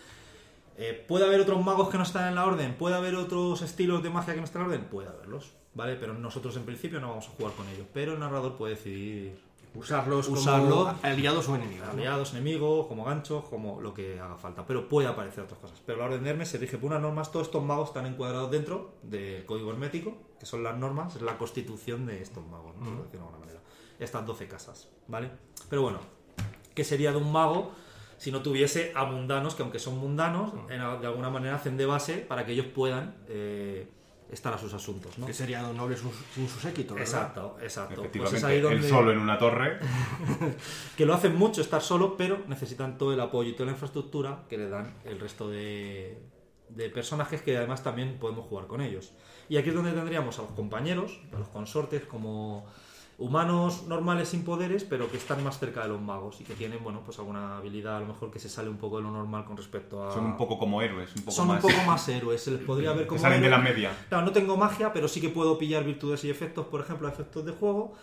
[0.78, 2.76] Eh, ¿Puede haber otros magos que no están en la orden?
[2.76, 4.90] ¿Puede haber otros estilos de magia que no están en la orden?
[4.90, 5.96] Puede haberlos, ¿vale?
[5.96, 7.86] Pero nosotros en principio no vamos a jugar con ellos.
[7.94, 9.40] Pero el narrador puede decidir
[9.76, 10.86] usarlos Usarlo.
[10.86, 11.88] como aliados o enemigos.
[11.88, 11.94] ¿no?
[11.94, 14.66] aliados, enemigos, como ganchos, como lo que haga falta.
[14.66, 15.82] Pero puede aparecer otras cosas.
[15.86, 17.32] Pero la orden de Hermes se rige por unas normas.
[17.32, 21.38] Todos estos magos están encuadrados dentro del código hermético, que son las normas, es la
[21.38, 23.04] constitución de estos magos, ¿no?
[23.12, 23.60] De alguna manera.
[24.00, 25.30] Estas 12 casas, ¿vale?
[25.70, 26.00] Pero bueno,
[26.76, 27.72] ¿qué sería de un mago
[28.24, 31.86] si no tuviese a mundanos, que aunque son mundanos, en- de alguna manera hacen de
[31.86, 33.86] base para que ellos puedan eh,
[34.32, 35.26] estar a sus asuntos, ¿no?
[35.26, 37.08] Que sería un noble sus- sin su séquito, ¿verdad?
[37.10, 37.96] Exacto, exacto.
[37.96, 39.78] Pues Efectivamente, es ahí donde él solo en una torre.
[40.98, 44.44] que lo hacen mucho estar solo, pero necesitan todo el apoyo y toda la infraestructura
[44.50, 46.18] que le dan el resto de,
[46.70, 49.12] de personajes que además también podemos jugar con ellos.
[49.50, 52.66] Y aquí es donde tendríamos a los compañeros, a los consortes como
[53.18, 56.84] humanos normales sin poderes, pero que están más cerca de los magos y que tienen,
[56.84, 59.46] bueno, pues alguna habilidad a lo mejor que se sale un poco de lo normal
[59.46, 60.12] con respecto a...
[60.14, 61.64] Son un poco como héroes, un poco Son más.
[61.64, 63.92] un poco más héroes, se les podría ver que como salen de la media.
[64.10, 67.46] Claro, no tengo magia, pero sí que puedo pillar virtudes y efectos, por ejemplo, efectos
[67.46, 67.94] de juego.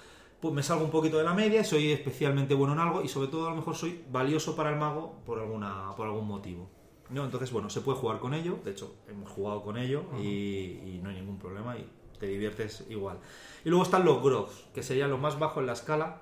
[0.41, 3.09] Pues me salgo un poquito de la media y soy especialmente bueno en algo y
[3.09, 6.71] sobre todo a lo mejor soy valioso para el mago por alguna por algún motivo.
[7.11, 7.25] ¿No?
[7.25, 8.59] Entonces, bueno, se puede jugar con ello.
[8.65, 11.87] De hecho, hemos jugado con ello y, y no hay ningún problema y
[12.21, 13.19] te diviertes igual.
[13.65, 16.21] Y luego están los grogs, que serían los más bajos en la escala.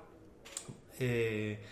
[0.99, 1.63] Eh,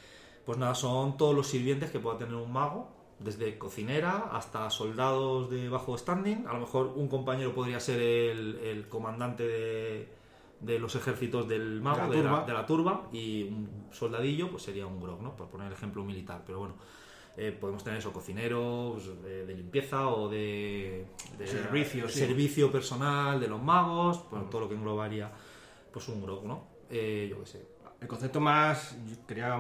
[0.46, 5.50] pues nada, son todos los sirvientes que pueda tener un mago, desde cocinera hasta soldados
[5.50, 6.46] de bajo standing.
[6.48, 10.08] A lo mejor un compañero podría ser el, el comandante de,
[10.60, 12.46] de los ejércitos del mago, De la de la, turba.
[12.46, 15.36] de la turba, y un soldadillo pues sería un grog, ¿no?
[15.36, 16.44] Por poner el ejemplo militar.
[16.46, 16.76] Pero bueno,
[17.38, 21.06] eh, podemos tener eso, cocineros eh, de limpieza o de,
[21.38, 22.20] de Servicio, sí.
[22.20, 25.32] servicio personal de los magos, pues, todo lo que englobaría
[25.92, 26.64] pues un grog, ¿no?
[26.90, 27.68] Eh, yo qué sé.
[28.02, 29.56] El concepto más, yo quería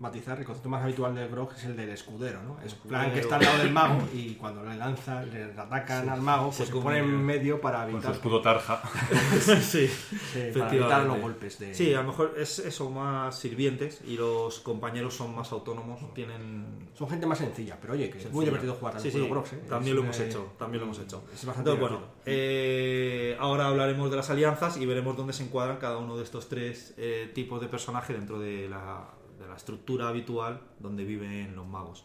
[0.00, 2.60] matizar, el concepto más habitual del grog es el del escudero, ¿no?
[2.64, 6.20] Es plan que está al lado del mago y cuando le lanzan, le atacan al
[6.20, 8.82] mago, pues se pone en medio para Con su evitar, escudo tarja.
[9.60, 11.74] sí, sí, para evitar los golpes de...
[11.74, 16.90] Sí, a lo mejor es eso, más sirvientes y los compañeros son más autónomos, tienen...
[16.94, 19.52] Son gente más sencilla, pero oye, que es muy divertido jugar Sí, los sí, grogs,
[19.52, 19.62] ¿eh?
[19.68, 21.24] también Es, lo hemos eh, hecho, también lo hemos hecho.
[21.32, 25.76] Es bastante Entonces, bueno, eh, ahora hablaremos de las alianzas y veremos dónde se encuadran
[25.78, 29.15] cada uno de estos tres eh, tipos de personaje dentro de la, de
[29.56, 32.04] la estructura habitual donde viven los magos.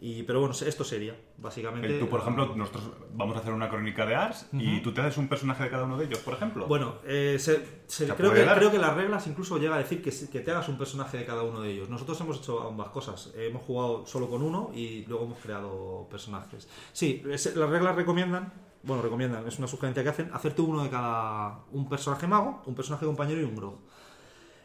[0.00, 1.96] Y, pero bueno, esto sería, básicamente.
[1.96, 2.84] Eh, Tú, por ejemplo, nosotros
[3.14, 5.84] vamos a hacer una crónica de Ars y tú te haces un personaje de cada
[5.84, 6.66] uno de ellos, por ejemplo.
[6.66, 8.56] Bueno, eh, se- se- ¿Se creo, que, dar?
[8.58, 11.26] creo que las reglas incluso llega a decir que, que te hagas un personaje de
[11.26, 11.90] cada uno de ellos.
[11.90, 13.32] Nosotros hemos hecho ambas cosas.
[13.36, 16.68] Hemos jugado solo con uno y luego hemos creado personajes.
[16.92, 18.52] Sí, es- las reglas recomiendan,
[18.84, 21.64] bueno, recomiendan, es una sugerencia que hacen, hacerte uno de cada.
[21.72, 23.74] un personaje mago, un personaje compañero y un grog.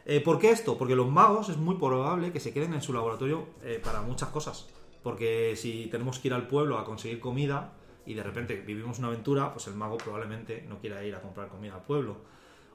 [0.06, 0.76] Eh, ¿Por qué esto?
[0.76, 4.28] Porque los magos es muy probable que se queden en su laboratorio eh, para muchas
[4.28, 4.68] cosas.
[5.02, 7.72] Porque si tenemos que ir al pueblo a conseguir comida
[8.04, 11.48] y de repente vivimos una aventura, pues el mago probablemente no quiera ir a comprar
[11.48, 12.16] comida al pueblo.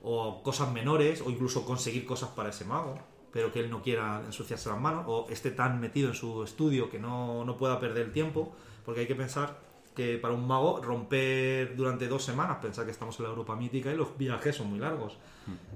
[0.02, 2.96] O cosas menores, o incluso conseguir cosas para ese mago,
[3.32, 6.90] pero que él no quiera ensuciarse las manos, o esté tan metido en su estudio
[6.90, 8.54] que no, no pueda perder el tiempo,
[8.86, 9.60] porque hay que pensar
[10.00, 13.91] que para un mago romper durante dos semanas, pensar que estamos en la Europa mítica
[13.91, 15.18] y los viajes son muy largos,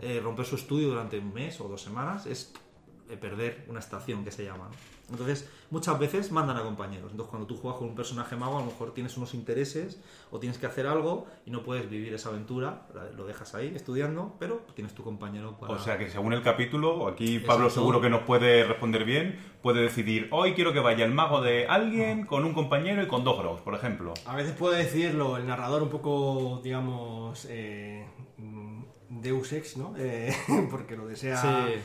[0.02, 2.54] eh, romper su estudio durante un mes o dos semanas es
[3.10, 4.70] eh, perder una estación que se llama.
[4.70, 4.93] ¿no?
[5.10, 7.12] Entonces, muchas veces mandan a compañeros.
[7.12, 10.00] Entonces, cuando tú juegas con un personaje mago, a lo mejor tienes unos intereses
[10.32, 14.36] o tienes que hacer algo y no puedes vivir esa aventura, lo dejas ahí estudiando,
[14.40, 15.74] pero tienes tu compañero para...
[15.74, 17.82] O sea que según el capítulo, aquí Pablo Exacto.
[17.82, 21.68] seguro que nos puede responder bien, puede decidir, hoy quiero que vaya el mago de
[21.68, 24.14] alguien con un compañero y con dos grogs, por ejemplo.
[24.26, 28.06] A veces puede decirlo el narrador un poco, digamos, eh,
[28.38, 28.84] mm,
[29.22, 29.94] Deus Ex, ¿no?
[29.98, 30.34] Eh,
[30.72, 31.42] porque lo desea.
[31.42, 31.80] Sí.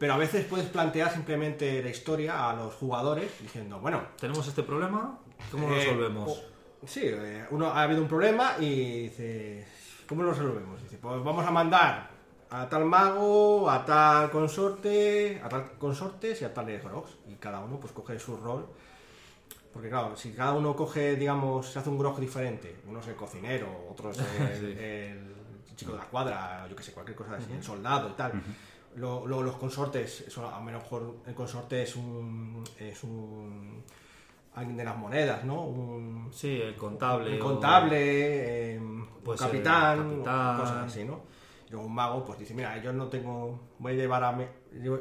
[0.00, 4.62] Pero a veces puedes plantear simplemente la historia a los jugadores diciendo, bueno, Tenemos este
[4.62, 5.18] problema,
[5.52, 6.30] ¿cómo lo eh, resolvemos?
[6.30, 9.68] o- sí, eh, uno ha habido un problema y dice,
[10.08, 10.82] ¿cómo lo resolvemos?
[10.82, 12.08] Dice, pues vamos a mandar
[12.48, 17.18] a tal mago, a tal consorte, a tal consortes y a tales grogs.
[17.28, 18.66] Y cada uno pues coge su rol.
[19.70, 23.16] Porque claro, si cada uno coge, digamos, se hace un grog diferente, uno es el
[23.16, 27.52] cocinero, otro es el, el chico de la cuadra, yo que sé, cualquier cosa así,
[27.52, 28.32] el soldado y tal.
[28.96, 33.82] Luego los consortes, eso, a lo mejor el consorte es un, es un
[34.54, 35.62] alguien de las monedas, ¿no?
[35.64, 37.36] Un, Sí, el contable.
[37.36, 40.58] un o- contable, eh, un Puede ser capitán, capitán.
[40.58, 41.20] cosas así, ¿no?
[41.68, 44.48] Y luego un mago, pues dice, mira, yo no tengo, voy a llevar a, me-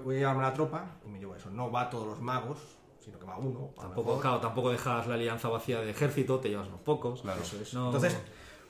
[0.04, 1.50] voy a llevarme la tropa y me llevo eso.
[1.50, 2.60] No va todos los magos,
[3.00, 3.72] sino que va uno.
[3.80, 7.22] Tampoco, claro, tampoco dejas la alianza vacía de ejército, te llevas unos pocos.
[7.24, 7.42] Claro.
[7.42, 7.74] Eso es.
[7.74, 8.16] No- Entonces,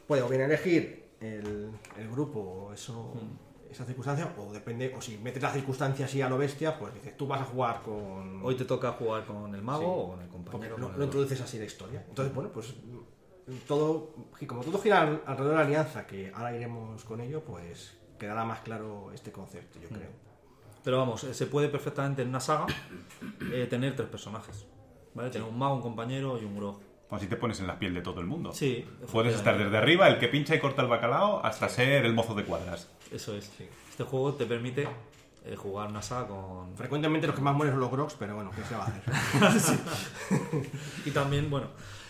[0.07, 3.48] puede o bien elegir el, el grupo o eso, Hmm.
[3.69, 7.15] Esa circunstancia, o depende, o si metes la circunstancia así a lo bestia, pues dices,
[7.15, 8.43] tú vas a jugar con...
[8.43, 9.85] Hoy te toca jugar con el mago Sí.
[9.87, 10.77] o con el Porque compañero.
[10.77, 11.05] lo, con el lo otro.
[11.05, 12.03] introduces así la historia.
[12.09, 12.73] Entonces, bueno, pues
[13.67, 17.43] todo, y como todo gira al- alrededor de la alianza, que ahora iremos con ello,
[17.43, 20.09] pues quedará más claro este concepto, yo creo.
[20.83, 22.65] Pero vamos, eh, se puede perfectamente en una saga
[23.53, 24.65] eh, tener tres personajes.
[25.13, 25.29] ¿Vale?
[25.31, 26.79] Tener un mago, un compañero y un grog.
[27.09, 28.51] Así te pones en la piel de todo el mundo.
[28.53, 32.13] Sí, Puedes estar desde arriba, el que pincha y corta el bacalao, hasta ser el
[32.13, 32.87] mozo de cuadras.
[33.11, 33.49] Eso es.
[33.89, 34.87] Este juego te permite
[35.45, 36.75] eh, jugar una saga con.
[36.75, 39.79] Frecuentemente los que más mueren son los grogs, pero bueno, ¿qué se va a hacer?
[41.05, 41.67] Y también, bueno,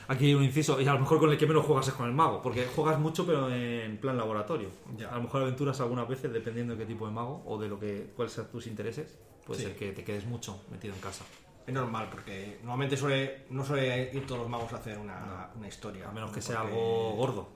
[0.07, 0.79] aquí hay un inciso.
[0.81, 2.41] Y a lo mejor con el que menos juegas es con el mago.
[2.41, 4.69] Porque juegas mucho, pero en plan laboratorio.
[4.97, 5.09] Ya.
[5.09, 7.79] A lo mejor aventuras algunas veces, dependiendo de qué tipo de mago o de lo
[7.79, 9.17] que cuáles sean tus intereses.
[9.45, 9.67] Puede Sí.
[9.67, 11.23] ser que te quedes mucho metido en casa.
[11.65, 15.67] es normal, porque normalmente suele, no suele ir todos los magos a hacer una, una
[15.67, 16.09] historia.
[16.09, 17.47] A menos que sea algo gordo.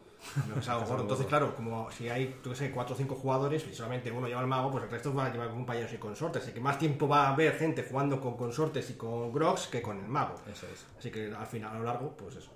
[0.67, 1.01] Algo gordo.
[1.03, 4.27] Entonces, claro, como si hay, yo qué sé, cuatro o cinco jugadores y solamente uno
[4.27, 6.43] lleva el mago, pues el resto va a llevar compañeros y consortes.
[6.43, 9.81] Así que más tiempo va a haber gente jugando con consortes y con grogs que
[9.81, 10.35] con el mago.
[10.51, 10.85] Eso es.
[10.97, 12.51] Así que al final, a lo largo, pues eso.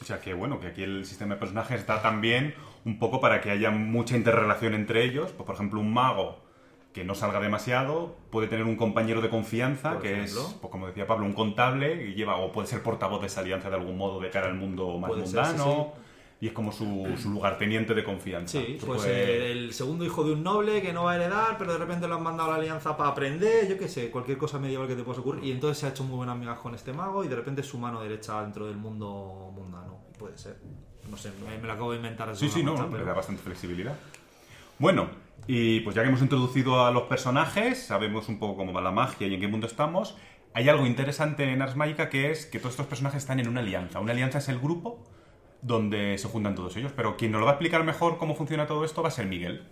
[0.00, 2.54] O sea que bueno, que aquí el sistema de personajes está también
[2.86, 5.32] un poco para que haya mucha interrelación entre ellos.
[5.32, 6.38] Pues, por ejemplo, un mago
[6.94, 10.40] que no salga demasiado puede tener un compañero de confianza Por que ejemplo.
[10.40, 13.40] es, pues, como decía Pablo, un contable y lleva o puede ser portavoz de esa
[13.42, 15.92] alianza de algún modo de cara al mundo más Puede ser, mundano.
[15.94, 16.00] sí,
[16.42, 18.58] Y es como su, su lugarteniente de confianza.
[18.58, 21.16] Sí, Tú pues puedes- eh, el segundo hijo de un noble que no va a
[21.16, 24.10] heredar, pero de repente lo han mandado a la alianza para aprender, yo qué sé,
[24.10, 25.44] cualquier cosa medieval que te pueda ocurrir.
[25.44, 27.66] Y entonces se ha hecho muy buenas amigas con este mago y de repente es
[27.66, 29.98] su mano derecha dentro del mundo mundano.
[30.18, 30.56] Puede ser.
[31.10, 32.34] No sé, me, me lo acabo de inventar.
[32.34, 33.94] Sí, sí, no, pero- le da bastante flexibilidad.
[34.78, 35.10] Bueno,
[35.46, 38.92] y pues ya que hemos introducido a los personajes, sabemos un poco cómo va la
[38.92, 40.16] magia y en qué mundo estamos,
[40.54, 43.60] hay algo interesante en Ars Magica que es que todos estos personajes están en una
[43.60, 44.00] alianza.
[44.00, 45.04] Una alianza es el grupo
[45.62, 48.66] donde se juntan todos ellos, pero quien nos lo va a explicar mejor cómo funciona
[48.66, 49.62] todo esto va a ser Miguel.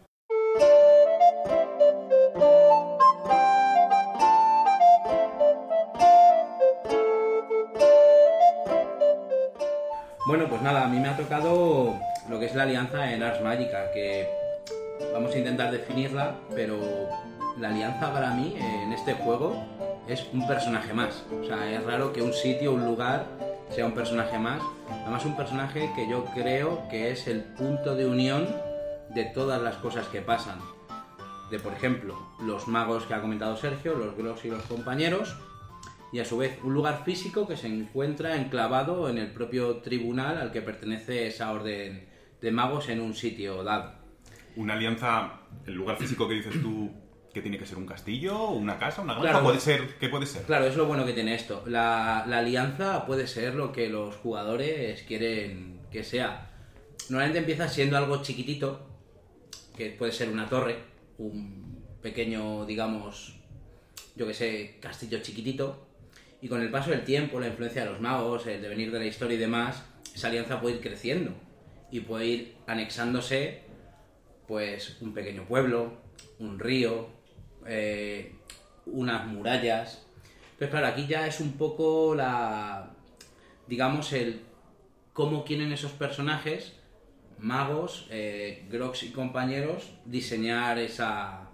[10.26, 11.94] Bueno, pues nada, a mí me ha tocado
[12.28, 14.28] lo que es la alianza en Ars Magica, que
[15.14, 16.78] vamos a intentar definirla, pero
[17.58, 19.56] la alianza para mí en este juego
[20.06, 21.24] es un personaje más.
[21.40, 23.24] O sea, es raro que un sitio, un lugar,
[23.70, 24.62] sea un personaje más.
[24.90, 28.48] Además, un personaje que yo creo que es el punto de unión
[29.14, 30.58] de todas las cosas que pasan.
[31.50, 35.34] De, por ejemplo, los magos que ha comentado Sergio, los Gross y los compañeros,
[36.12, 40.38] y a su vez un lugar físico que se encuentra enclavado en el propio tribunal
[40.38, 42.08] al que pertenece esa orden
[42.40, 43.92] de magos en un sitio dado.
[44.56, 46.90] Una alianza, el lugar físico que dices tú,
[47.42, 49.44] tiene que ser un castillo, una casa, una granja, Claro.
[49.44, 50.42] puede ser, ¿qué puede ser?
[50.42, 51.62] Claro, es lo bueno que tiene esto.
[51.66, 56.50] La, la alianza puede ser lo que los jugadores quieren que sea.
[57.08, 58.86] Normalmente empieza siendo algo chiquitito,
[59.76, 60.76] que puede ser una torre,
[61.18, 63.38] un pequeño, digamos,
[64.16, 65.86] yo que sé, castillo chiquitito.
[66.40, 69.06] Y con el paso del tiempo, la influencia de los magos, el devenir de la
[69.06, 69.82] historia y demás,
[70.14, 71.32] esa alianza puede ir creciendo
[71.90, 73.62] y puede ir anexándose,
[74.46, 75.92] pues, un pequeño pueblo,
[76.38, 77.08] un río,
[77.68, 78.34] eh,
[78.86, 80.06] unas murallas.
[80.58, 82.90] Pero claro, aquí ya es un poco la,
[83.66, 84.42] digamos, el
[85.12, 86.74] cómo quieren esos personajes,
[87.38, 91.50] magos, eh, Grox y compañeros, diseñar esa,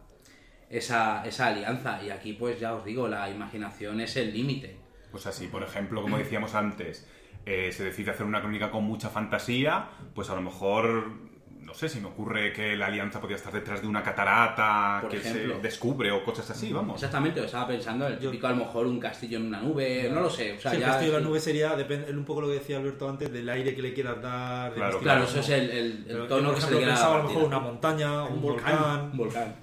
[0.71, 2.03] esa, esa alianza.
[2.03, 4.77] Y aquí, pues ya os digo, la imaginación es el límite.
[5.11, 7.07] Pues así, por ejemplo, como decíamos antes,
[7.47, 11.12] eh, se decide hacer una crónica con mucha fantasía, pues a lo mejor,
[11.75, 15.11] no sé, si me ocurre que la alianza podría estar detrás de una catarata Por
[15.11, 15.57] que ejemplo.
[15.57, 16.95] se descubre o cosas así, vamos.
[16.95, 20.20] Exactamente, lo estaba pensando, el típico a lo mejor un castillo en una nube, no
[20.20, 20.53] lo sé.
[20.57, 22.55] O sea, Sí, el ya castillo de la nube sería, depende, un poco lo que
[22.55, 24.70] decía Alberto antes, del aire que le quieras dar.
[24.70, 26.79] del Claro, Claro, eso es el, el- el Pero yo, tono por que se ejemplo,
[26.79, 29.11] le quiera dar pensaba a a la lo mejor una montaña, un volcán.
[29.11, 29.55] Un volcán.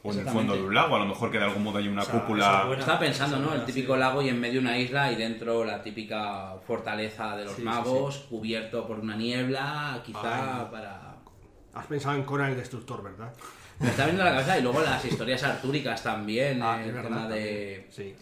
[0.00, 1.88] O en el fondo de un lago, a lo mejor que de algún modo hay
[1.88, 2.64] una O sea, cúpula.
[2.66, 3.52] buena- Estaba pensando, ¿no?
[3.52, 3.98] El típico sí.
[4.00, 7.64] lago y en medio una isla y dentro la típica fortaleza de los Sí, sí,
[7.64, 10.66] magos, cubierto por una niebla, quizá Ay.
[10.70, 11.07] para...
[11.78, 13.32] Has pensado en Conan el Destructor, ¿verdad?
[13.80, 17.08] Me está viendo la cabeza y luego las historias artúricas también, Ah, eh, el verdad,
[17.08, 17.86] tema de...
[17.90, 18.14] Sí.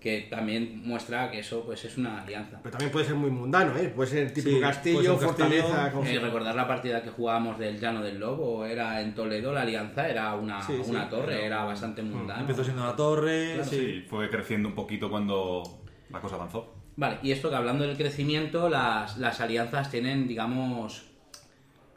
[0.00, 2.58] que también muestra que eso pues es una alianza.
[2.62, 3.88] Pero también puede ser muy mundano, ¿eh?
[3.94, 5.92] Puede ser el típico Sí, castillo, castillo, fortaleza...
[6.06, 10.08] Eh, recordar la partida que jugábamos del Llano del Lobo, era en Toledo, la alianza
[10.08, 12.40] era una, Sí, sí, una torre, pero- era bastante mundano.
[12.40, 13.62] Empezó siendo una torre.
[13.64, 14.04] Sí, sí.
[14.08, 15.62] fue creciendo un poquito cuando
[16.10, 16.74] la cosa avanzó.
[16.96, 21.06] Vale, y esto que hablando del crecimiento, las, las alianzas tienen, digamos,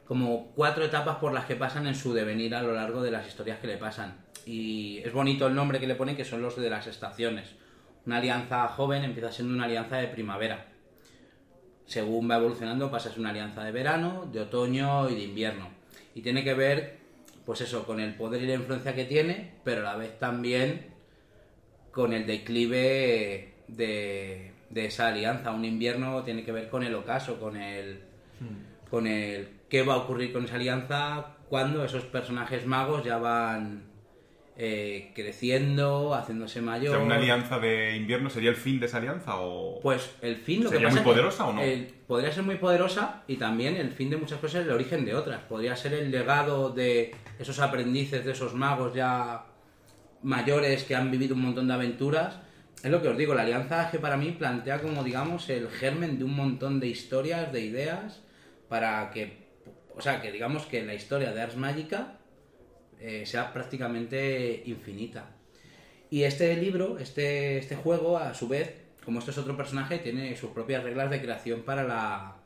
[0.08, 3.26] como cuatro etapas por las que pasan en su devenir a lo largo de las
[3.26, 4.16] historias que le pasan.
[4.46, 7.50] Y es bonito el nombre que le ponen, que son los de las estaciones.
[8.06, 10.64] Una alianza joven empieza siendo una alianza de primavera.
[11.84, 15.68] Según va evolucionando, pasa a ser una alianza de verano, de otoño y de invierno.
[16.14, 16.96] Y tiene que ver,
[17.44, 20.86] pues eso, con el poder y la influencia que tiene, pero a la vez también
[21.92, 25.52] con el declive de, de esa alianza.
[25.52, 28.00] Un invierno tiene que ver con el ocaso, con el,
[28.88, 33.84] con el qué va a ocurrir con esa alianza cuando esos personajes magos ya van
[34.56, 36.96] eh, creciendo, haciéndose O mayor.
[36.96, 39.78] sea, ¿Una alianza de invierno sería el fin de esa alianza o...?
[39.80, 41.62] Pues el fin, lo que ¿Sería pasa muy que poderosa o no?
[41.62, 45.04] el- podría ser muy poderosa y también el fin de muchas cosas es el origen
[45.04, 45.40] de otras.
[45.42, 49.44] Podría ser el legado de esos aprendices, de esos magos ya
[50.22, 52.40] mayores que han vivido un montón de aventuras.
[52.82, 56.18] Es lo que os digo, la alianza que para mí plantea como digamos el germen
[56.18, 58.22] de un montón de historias, de ideas,
[58.68, 59.47] para que,
[59.98, 62.18] o sea, que digamos que la historia de Ars Magica
[63.00, 65.30] eh, sea prácticamente infinita.
[66.08, 70.36] Y este libro, este, este juego, a su vez, como esto es otro personaje, tiene
[70.36, 72.36] sus propias reglas de creación para la,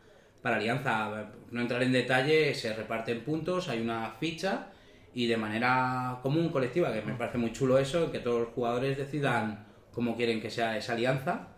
[0.40, 1.30] para Alianza.
[1.50, 4.68] No entrar en detalle, se reparten puntos, hay una ficha
[5.14, 8.96] y de manera común, colectiva, que me parece muy chulo eso, que todos los jugadores
[8.96, 11.48] decidan cómo quieren que sea esa alianza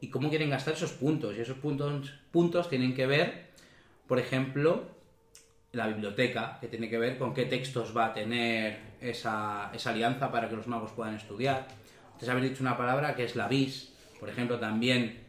[0.00, 1.36] y cómo quieren gastar esos puntos.
[1.36, 3.50] Y esos puntos, puntos tienen que ver,
[4.08, 4.97] por ejemplo,
[5.72, 10.32] la biblioteca, que tiene que ver con qué textos va a tener esa, esa alianza
[10.32, 11.68] para que los magos puedan estudiar.
[12.12, 15.20] Ustedes habéis dicho una palabra que es la bis, por ejemplo, también,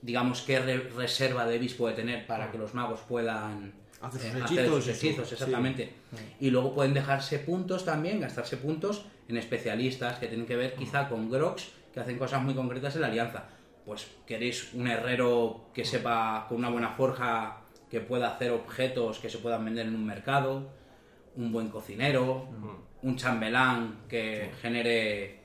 [0.00, 4.88] digamos, qué re- reserva de bis puede tener para que los magos puedan Hacer sus
[4.88, 5.34] eh, hechizos sus sí.
[5.34, 5.92] exactamente.
[6.40, 11.08] Y luego pueden dejarse puntos también, gastarse puntos en especialistas que tienen que ver quizá
[11.08, 13.44] con Grox, que hacen cosas muy concretas en la alianza.
[13.86, 17.58] Pues queréis un herrero que sepa con una buena forja
[17.92, 20.66] que pueda hacer objetos que se puedan vender en un mercado,
[21.36, 22.48] un buen cocinero,
[23.02, 25.42] un chambelán que genere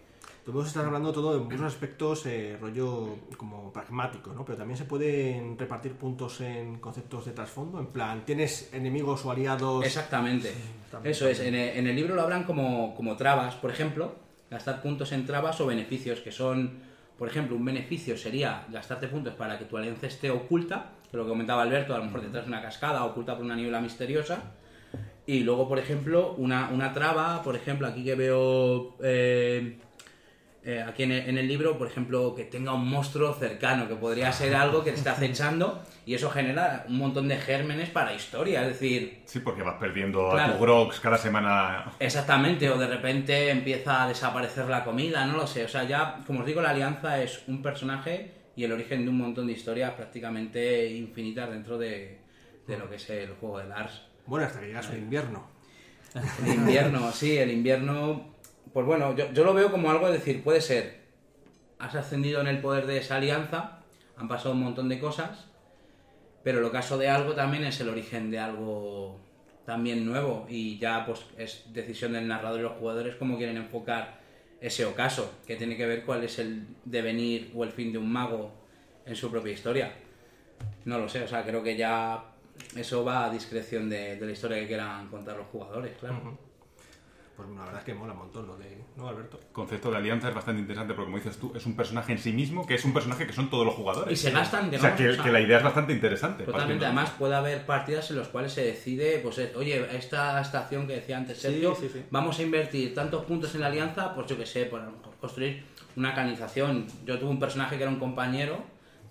[0.48, 4.46] Podemos estar hablando todo de muchos aspectos eh, rollo como pragmático, ¿no?
[4.46, 9.32] Pero también se pueden repartir puntos en conceptos de trasfondo, en plan, ¿tienes enemigos o
[9.32, 9.86] aliados?
[9.86, 10.54] Exactamente.
[11.04, 11.42] Eso es.
[11.42, 14.16] En el, en el libro lo hablan como, como trabas, por ejemplo,
[14.50, 16.80] gastar puntos en trabas o beneficios, que son,
[17.18, 21.30] por ejemplo, un beneficio sería gastarte puntos para que tu alianza esté oculta, lo que
[21.30, 24.42] comentaba Alberto, a lo mejor detrás de una cascada, oculta por una niebla misteriosa.
[25.26, 29.78] Y luego, por ejemplo, una, una traba, por ejemplo, aquí que veo eh,
[30.64, 33.96] eh, aquí en el, en el libro, por ejemplo, que tenga un monstruo cercano, que
[33.96, 38.14] podría ser algo que te está acechando, y eso genera un montón de gérmenes para
[38.14, 41.92] historia, es decir, Sí, porque vas perdiendo a tu Grox cada semana.
[42.00, 45.64] Exactamente, o de repente empieza a desaparecer la comida, no lo sé.
[45.66, 49.10] O sea, ya, como os digo, la alianza es un personaje y el origen de
[49.10, 52.18] un montón de historias prácticamente infinitas dentro de,
[52.66, 54.02] de lo que es el juego de Lars.
[54.26, 55.48] Bueno, hasta que llega su invierno.
[56.44, 58.34] El invierno, sí, el invierno.
[58.74, 61.02] Pues bueno, yo, yo lo veo como algo de decir, puede ser,
[61.78, 63.80] has ascendido en el poder de esa alianza,
[64.18, 65.46] han pasado un montón de cosas,
[66.44, 69.20] pero el ocaso de algo también es el origen de algo
[69.66, 74.18] también nuevo y ya pues es decisión del narrador y los jugadores cómo quieren enfocar
[74.60, 78.12] ese ocaso, que tiene que ver cuál es el devenir o el fin de un
[78.12, 78.52] mago
[79.06, 79.94] en su propia historia.
[80.86, 82.24] No lo sé, o sea, creo que ya
[82.76, 86.38] eso va a discreción de, de la historia que quieran contar los jugadores, claro.
[87.38, 88.84] Pues la verdad es que mola un montón lo de.
[88.96, 89.40] ¿No, Alberto?
[89.40, 92.18] El concepto de alianza es bastante interesante porque, como dices tú, es un personaje en
[92.18, 94.12] sí mismo que es un personaje que son todos los jugadores.
[94.12, 96.46] Y se gastan de O sea, que, o sea, que la idea es bastante interesante.
[96.46, 100.88] Totalmente, además puede haber partidas en las cuales se decide, pues eh, oye, esta estación
[100.88, 102.04] que decía antes Sergio, sí, sí.
[102.10, 105.64] vamos a invertir tantos puntos en la alianza, pues yo que sé, por mejor construir
[105.96, 106.88] una canalización.
[107.06, 108.58] Yo tuve un personaje que era un compañero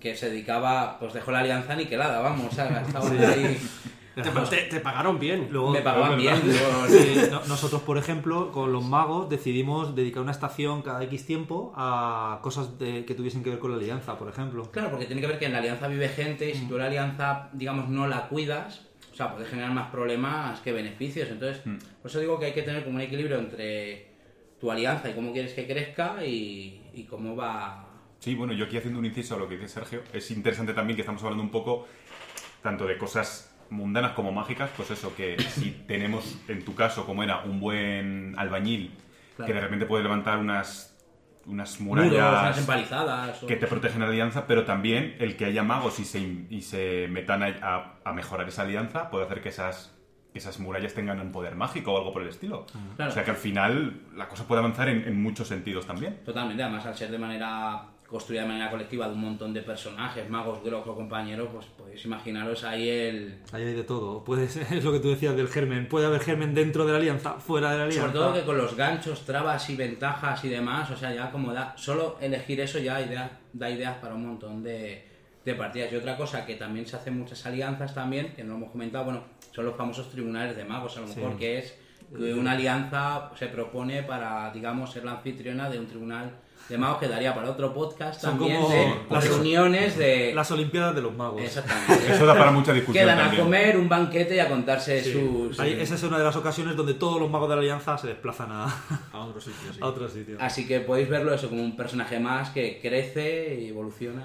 [0.00, 3.56] que se dedicaba, pues dejó la alianza aniquilada, vamos, o sea, estaba ahí,
[4.22, 5.48] Te, te- te pagaron bien.
[5.50, 6.40] Luego, me pagaban bien.
[6.44, 11.26] luego- Sí, no- nosotros, por ejemplo, con los magos decidimos dedicar una estación cada X
[11.26, 14.70] tiempo a cosas de- que tuviesen que ver con la alianza, por ejemplo.
[14.72, 16.86] Claro, porque tiene que ver que en la alianza vive gente y si tú la
[16.86, 21.28] alianza, digamos, no la cuidas, o sea, puede generar más problemas que beneficios.
[21.30, 21.62] Entonces,
[22.00, 24.12] por eso digo que hay que tener como un equilibrio entre
[24.58, 27.82] tu alianza y cómo quieres que crezca y, y cómo va...
[28.20, 30.96] Sí, bueno, yo aquí haciendo un inciso a lo que dice Sergio, es interesante también
[30.96, 31.86] que estamos hablando un poco
[32.62, 37.22] tanto de cosas mundanas como mágicas, pues eso, que si tenemos, en tu caso, como
[37.22, 38.92] era un buen albañil,
[39.36, 39.46] Claro.
[39.48, 40.96] que de repente puede levantar unas,
[41.44, 43.42] unas Muros, unas murallas empalizadas...
[43.42, 46.62] o- que te protegen la alianza, pero también el que haya magos y se, y
[46.62, 49.94] se metan a, a- mejorar esa alianza puede hacer que esas,
[50.32, 52.64] esas murallas tengan un poder mágico o algo por el estilo.
[52.96, 53.10] Claro.
[53.10, 56.18] O sea que al final la cosa puede avanzar en, en muchos sentidos también.
[56.24, 60.28] Totalmente, además al ser de manera construida de manera colectiva de un montón de personajes,
[60.30, 63.38] magos, grog o compañeros, pues podéis imaginaros ahí el...
[63.52, 64.24] Ahí hay de todo.
[64.36, 65.88] Es lo que tú decías del germen.
[65.88, 68.06] Puede haber germen dentro de la alianza, fuera de la alianza.
[68.06, 71.52] Sobre todo que con los ganchos, trabas y ventajas y demás, o sea, ya como
[71.52, 75.04] da, solo elegir eso ya idea- da ideas para un montón de,
[75.44, 75.92] de partidas.
[75.92, 79.04] Y otra cosa que también se hacen muchas alianzas también, que no lo hemos comentado,
[79.06, 81.74] bueno, son los famosos tribunales de magos, a lo mejor, que es
[82.16, 86.30] que una alianza se propone para, digamos, ser la anfitriona de un tribunal
[86.68, 90.32] de magos que daría para otro podcast Son también como de las- reuniones de...
[90.34, 91.40] Las Olimpiadas de los magos.
[91.42, 92.12] Exactamente.
[92.12, 93.42] Eso da para mucha discusión Quedan a también.
[93.44, 95.12] comer un banquete y a contarse Sí.
[95.12, 95.60] sus...
[95.60, 98.08] Ahí- esa es una de las ocasiones donde todos los magos de la alianza se
[98.08, 98.64] desplazan a,
[99.12, 99.78] A otro sitio, sí.
[99.82, 100.36] a otro sitio.
[100.40, 104.24] Así que podéis verlo eso como un personaje más que crece y evoluciona.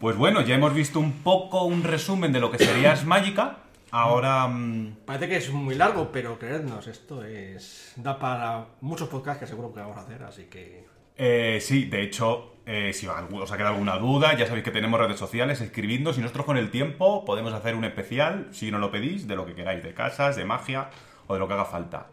[0.00, 3.58] Pues bueno, ya hemos visto un poco un resumen de lo que sería Magica.
[3.90, 7.92] Ahora, mm, Parece que es muy largo, pero creednos, esto es.
[7.96, 10.86] da para muchos podcasts que seguro que vamos a hacer, así que.
[11.18, 14.98] Eh, sí, de hecho, eh, si os ha quedado alguna duda, ya sabéis que tenemos
[14.98, 18.90] redes sociales, escribidnos y nosotros con el tiempo podemos hacer un especial, si no lo
[18.90, 20.90] pedís, de lo que queráis, de casas, de magia
[21.26, 22.06] o de lo que haga falta.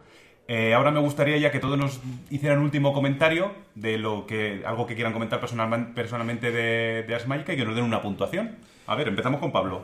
[0.48, 2.00] Eh, ahora me gustaría ya que todos nos
[2.30, 7.56] hicieran un último comentario de lo que algo que quieran comentar personalmente de, de y
[7.56, 8.56] que nos den una puntuación.
[8.86, 9.82] A ver, empezamos con Pablo.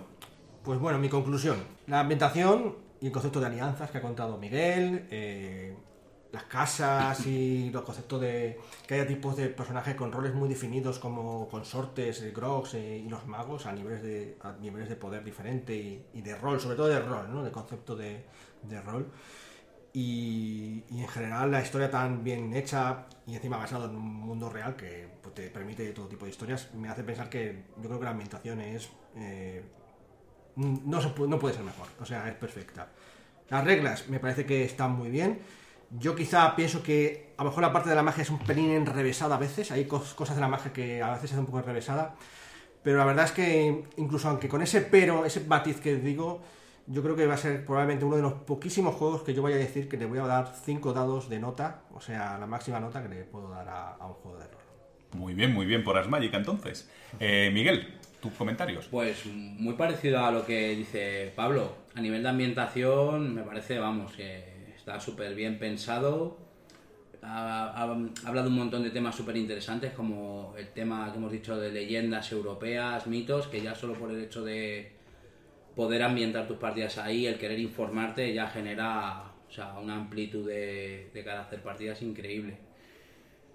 [0.63, 1.57] Pues bueno, mi conclusión.
[1.89, 5.75] La ambientación y el concepto de alianzas que ha contado Miguel, eh,
[6.33, 10.99] las casas y los conceptos de que haya tipos de personajes con roles muy definidos
[10.99, 15.23] como consortes, eh, grogs eh, y los magos a niveles de, a niveles de poder
[15.23, 15.75] diferente
[16.13, 17.43] y, de rol, sobre todo de rol, ¿no?
[17.45, 18.25] De concepto de,
[18.63, 19.07] de rol.
[19.93, 24.49] Y, y en general la historia tan bien hecha y encima basado en un mundo
[24.49, 27.99] real que pues, te permite todo tipo de historias me hace pensar que yo creo
[27.99, 29.63] que la ambientación es eh,
[30.57, 32.89] no, no puede ser mejor, o sea, es perfecta.
[33.49, 35.41] Las reglas me parece que están muy bien.
[35.99, 38.71] Yo quizá pienso que a lo mejor la parte de la magia es un pelín
[38.71, 41.59] enrevesada a veces, hay cos- cosas de la magia que a veces es un poco
[41.59, 42.15] enrevesada,
[42.83, 46.41] pero la verdad es que incluso aunque con ese pero, ese matiz que digo,
[46.87, 49.57] yo creo que va a ser probablemente uno de los poquísimos juegos que yo vaya
[49.57, 52.81] a decir que le voy a dar 5 dados de nota, o sea, la máxima
[52.81, 54.63] nota que le puedo dar a, a un juego de rol.
[55.13, 56.91] Muy bien, muy bien por Ars Magica entonces.
[57.21, 58.87] Eh, Miguel, tus comentarios.
[58.87, 61.77] Pues muy parecido a lo que dice Pablo.
[61.95, 64.52] A nivel de ambientación me parece, vamos, que
[64.83, 66.37] está súper bien pensado.
[67.23, 71.33] Ha, ha- ha hablado un montón de temas súper interesantes como el tema que hemos
[71.33, 74.93] dicho de leyendas europeas, mitos, que ya solo por el hecho de
[75.77, 81.11] poder ambientar tus partidas ahí, el querer informarte ya genera o sea, una amplitud de,
[81.15, 82.59] de carácter partidas increíble.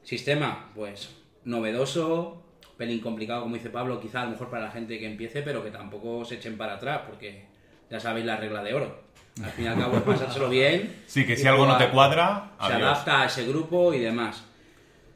[0.03, 1.09] Sistema, pues
[1.43, 2.43] novedoso,
[2.77, 5.63] pelín complicado, como dice Pablo, quizá a lo mejor para la gente que empiece, pero
[5.63, 7.45] que tampoco se echen para atrás, porque
[7.89, 9.06] ya sabéis la regla de oro.
[9.43, 11.03] Al fin y al cabo es pasárselo bien.
[11.05, 12.81] Sí, que si algo no te cuadra, Se adiós.
[12.81, 14.43] adapta a ese grupo y demás.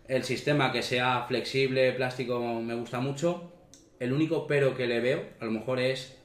[0.07, 3.51] El sistema que sea flexible, plástico, me gusta mucho.
[3.99, 6.17] El único pero que le veo, a lo mejor es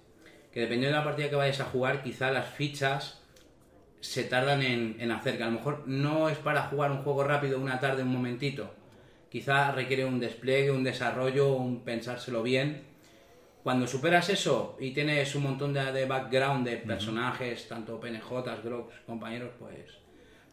[0.52, 3.20] que dependiendo de la partida que vayas a jugar, quizá las fichas
[4.00, 7.24] se tardan en, en hacer, que a lo mejor no es para jugar un juego
[7.24, 8.72] rápido una tarde, un momentito.
[9.30, 12.82] Quizá requiere un despliegue, un desarrollo, un pensárselo bien.
[13.66, 18.94] Cuando superas eso y tienes un montón de, de background de personajes, tanto PNJs, Groks,
[19.04, 19.98] compañeros, pues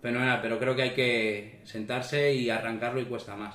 [0.01, 3.53] fenomenal, pero creo que hay que sentarse y arrancarlo y cuesta más.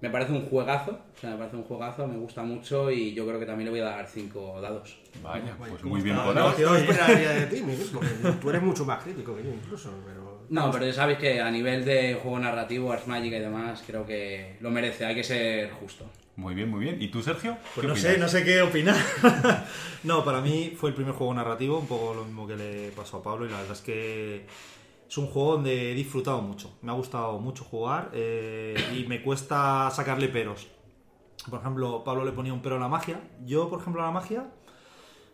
[0.00, 3.26] Me parece un juegazo, o sea, me parece un juegazo, me gusta mucho y yo
[3.26, 4.96] creo que también le voy a dar cinco dados.
[5.24, 7.64] Vaya, pues ¿Cómo muy bien por No, yo esperaría de ti,
[8.40, 10.46] tú eres mucho más crítico que yo incluso, pero...
[10.50, 14.06] No, pero ya sabéis que a nivel de juego narrativo, Ars Magic y demás, creo
[14.06, 16.08] que lo merece, hay que ser justo.
[16.36, 17.00] Muy bien, muy bien.
[17.00, 17.56] ¿Y tú, Sergio?
[17.74, 18.12] Pues ¿Qué no opinas?
[18.12, 18.96] sé, no sé qué opinar.
[20.02, 23.18] no, para mí fue el primer juego narrativo, un poco lo mismo que le pasó
[23.18, 24.46] a Pablo, y la verdad es que
[25.08, 26.76] es un juego donde he disfrutado mucho.
[26.82, 30.68] Me ha gustado mucho jugar eh, y me cuesta sacarle peros.
[31.50, 33.20] Por ejemplo, Pablo le ponía un pero a la magia.
[33.46, 34.48] Yo, por ejemplo, a la magia,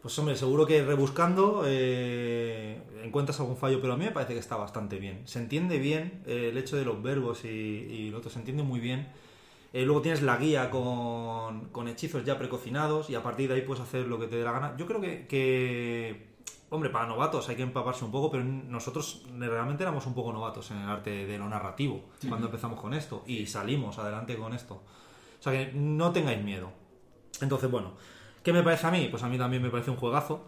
[0.03, 4.41] pues hombre, seguro que rebuscando eh, encuentras algún fallo, pero a mí me parece que
[4.41, 5.23] está bastante bien.
[5.27, 8.63] Se entiende bien eh, el hecho de los verbos y, y lo otro, se entiende
[8.65, 9.09] muy bien.
[9.73, 13.63] Eh, luego tienes la guía con, con hechizos ya precocinados y a partir de ahí
[13.63, 14.77] puedes hacer lo que te dé la gana.
[14.77, 16.35] Yo creo que, que,
[16.69, 20.71] hombre, para novatos hay que empaparse un poco, pero nosotros realmente éramos un poco novatos
[20.73, 24.75] en el arte de lo narrativo cuando empezamos con esto y salimos adelante con esto.
[24.75, 26.71] O sea que no tengáis miedo.
[27.41, 27.95] Entonces, bueno,
[28.43, 29.09] ¿qué me parece a mí?
[29.11, 30.47] Pues a mí también me parece un juegazo.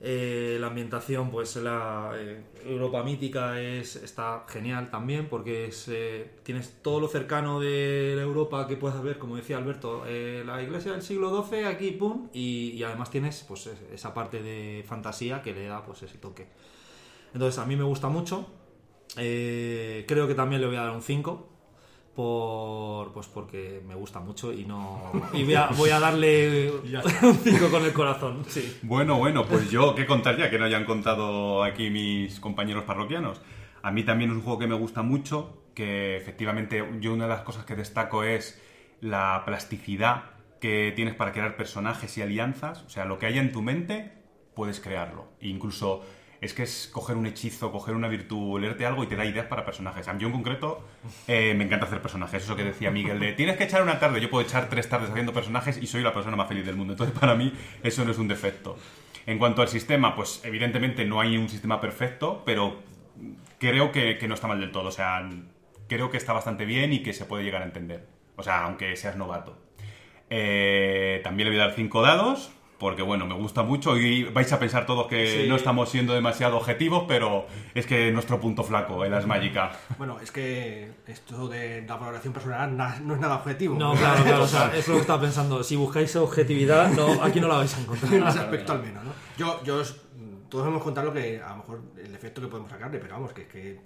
[0.00, 6.82] Eh, la ambientación, pues la eh, Europa mítica es, está genial también porque eh, tienes
[6.82, 11.00] todo lo cercano de la Europa que puedas ver, como decía Alberto, la iglesia del
[11.02, 15.66] siglo XII aquí, pum, y, además tienes pues es- esa parte de fantasía que le
[15.66, 16.46] da pues ese toque.
[17.32, 18.46] Entonces a mí me gusta mucho.
[19.14, 21.48] Creo que también le voy a dar un 5
[22.16, 26.70] por pues porque me gusta mucho y no y voy a, voy a darle
[27.22, 30.50] un 5 con el corazón sí Bueno, bueno, pues yo, ¿qué contar ya?
[30.50, 33.40] Que no hayan contado aquí mis compañeros parroquianos.
[33.82, 37.30] A mí también es un juego que me gusta mucho, que efectivamente yo una de
[37.30, 38.60] las cosas que destaco es
[39.00, 40.24] la plasticidad
[40.60, 42.82] que tienes para crear personajes y alianzas.
[42.84, 44.12] O sea, lo que haya en tu mente,
[44.54, 45.28] puedes crearlo.
[45.40, 46.02] E incluso
[46.40, 49.46] es que es coger un hechizo, coger una virtud, leerte algo y te da ideas
[49.46, 50.06] para personajes.
[50.08, 50.86] A mí yo en concreto
[51.26, 52.42] eh, me encanta hacer personajes.
[52.42, 54.20] Eso que decía Miguel de tienes que echar una tarde.
[54.20, 56.92] Yo puedo echar tres tardes haciendo personajes y soy la persona más feliz del mundo.
[56.92, 58.76] Entonces para mí eso no es un defecto.
[59.26, 62.82] En cuanto al sistema, pues evidentemente no hay un sistema perfecto, pero
[63.58, 64.88] creo que, no está mal del todo.
[64.88, 65.28] O sea,
[65.88, 68.06] creo que está bastante bien y que se puede llegar a entender.
[68.36, 69.58] O sea, aunque seas novato.
[70.30, 74.52] Eh, también le voy a dar 5 dados, porque bueno, me gusta mucho y vais
[74.52, 75.48] a pensar todos que Sí.
[75.48, 79.76] no estamos siendo demasiado objetivos, pero es que es nuestro punto flaco en las mágicas.
[79.96, 83.76] Bueno, es que esto de la valoración personal na- no es nada objetivo.
[83.78, 87.40] no claro claro o sea, es lo que estaba pensando si buscáis objetividad no aquí
[87.40, 89.12] no la vais a en encontrar ese aspecto al menos, ¿no?
[89.38, 89.96] Yo, yo os-
[90.48, 93.32] todos hemos contado lo que, a lo mejor, el efecto que podemos sacarle, pero vamos,
[93.32, 93.80] que es que...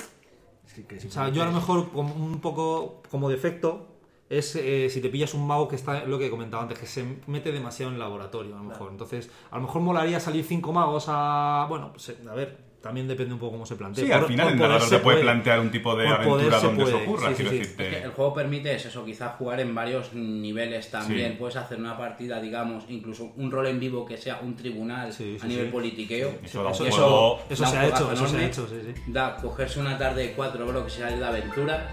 [1.07, 3.86] o sea yo a lo mejor como un poco como defecto
[4.31, 6.87] es eh, si te pillas un mago que está lo que he comentado antes que
[6.87, 10.45] se mete demasiado en el laboratorio a lo mejor entonces a lo mejor molaría salir
[10.45, 14.05] cinco magos a bueno pues, eh, a ver también depende un poco cómo se plantee
[14.05, 15.20] Sí, Por- al final por el se puede puede.
[15.20, 17.62] plantear un tipo de aventura se donde puede, se ocurra, sí, quiero sí, sí.
[17.62, 17.89] decirte.
[17.89, 21.33] Es que el juego permite es eso, quizás jugar en varios niveles también.
[21.33, 21.37] Sí.
[21.39, 25.37] Puedes hacer una partida, digamos, incluso un rol en vivo que sea un tribunal Sí,
[25.39, 25.72] sí, a nivel sí.
[25.72, 26.28] politiqueo.
[26.43, 29.03] Eso eso, juego- eso, eso da se ha hecho eso se ha hecho sí, sí.
[29.09, 31.93] Da cogerse una tarde de cuatro bloques y salir de aventura.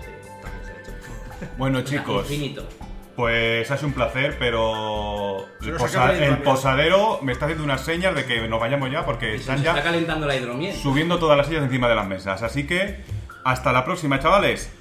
[1.58, 2.68] Bueno, chicos, Infinito.
[3.16, 8.16] pues ha sido un placer, pero Se el, posa- posadero me está haciendo unas señas
[8.16, 10.76] de que nos vayamos ya porque Se están está ya calentando la hidromiel.
[10.76, 12.44] subiendo todas las sillas encima de las mesas.
[12.44, 13.04] Así que
[13.44, 14.72] hasta la próxima, chavales.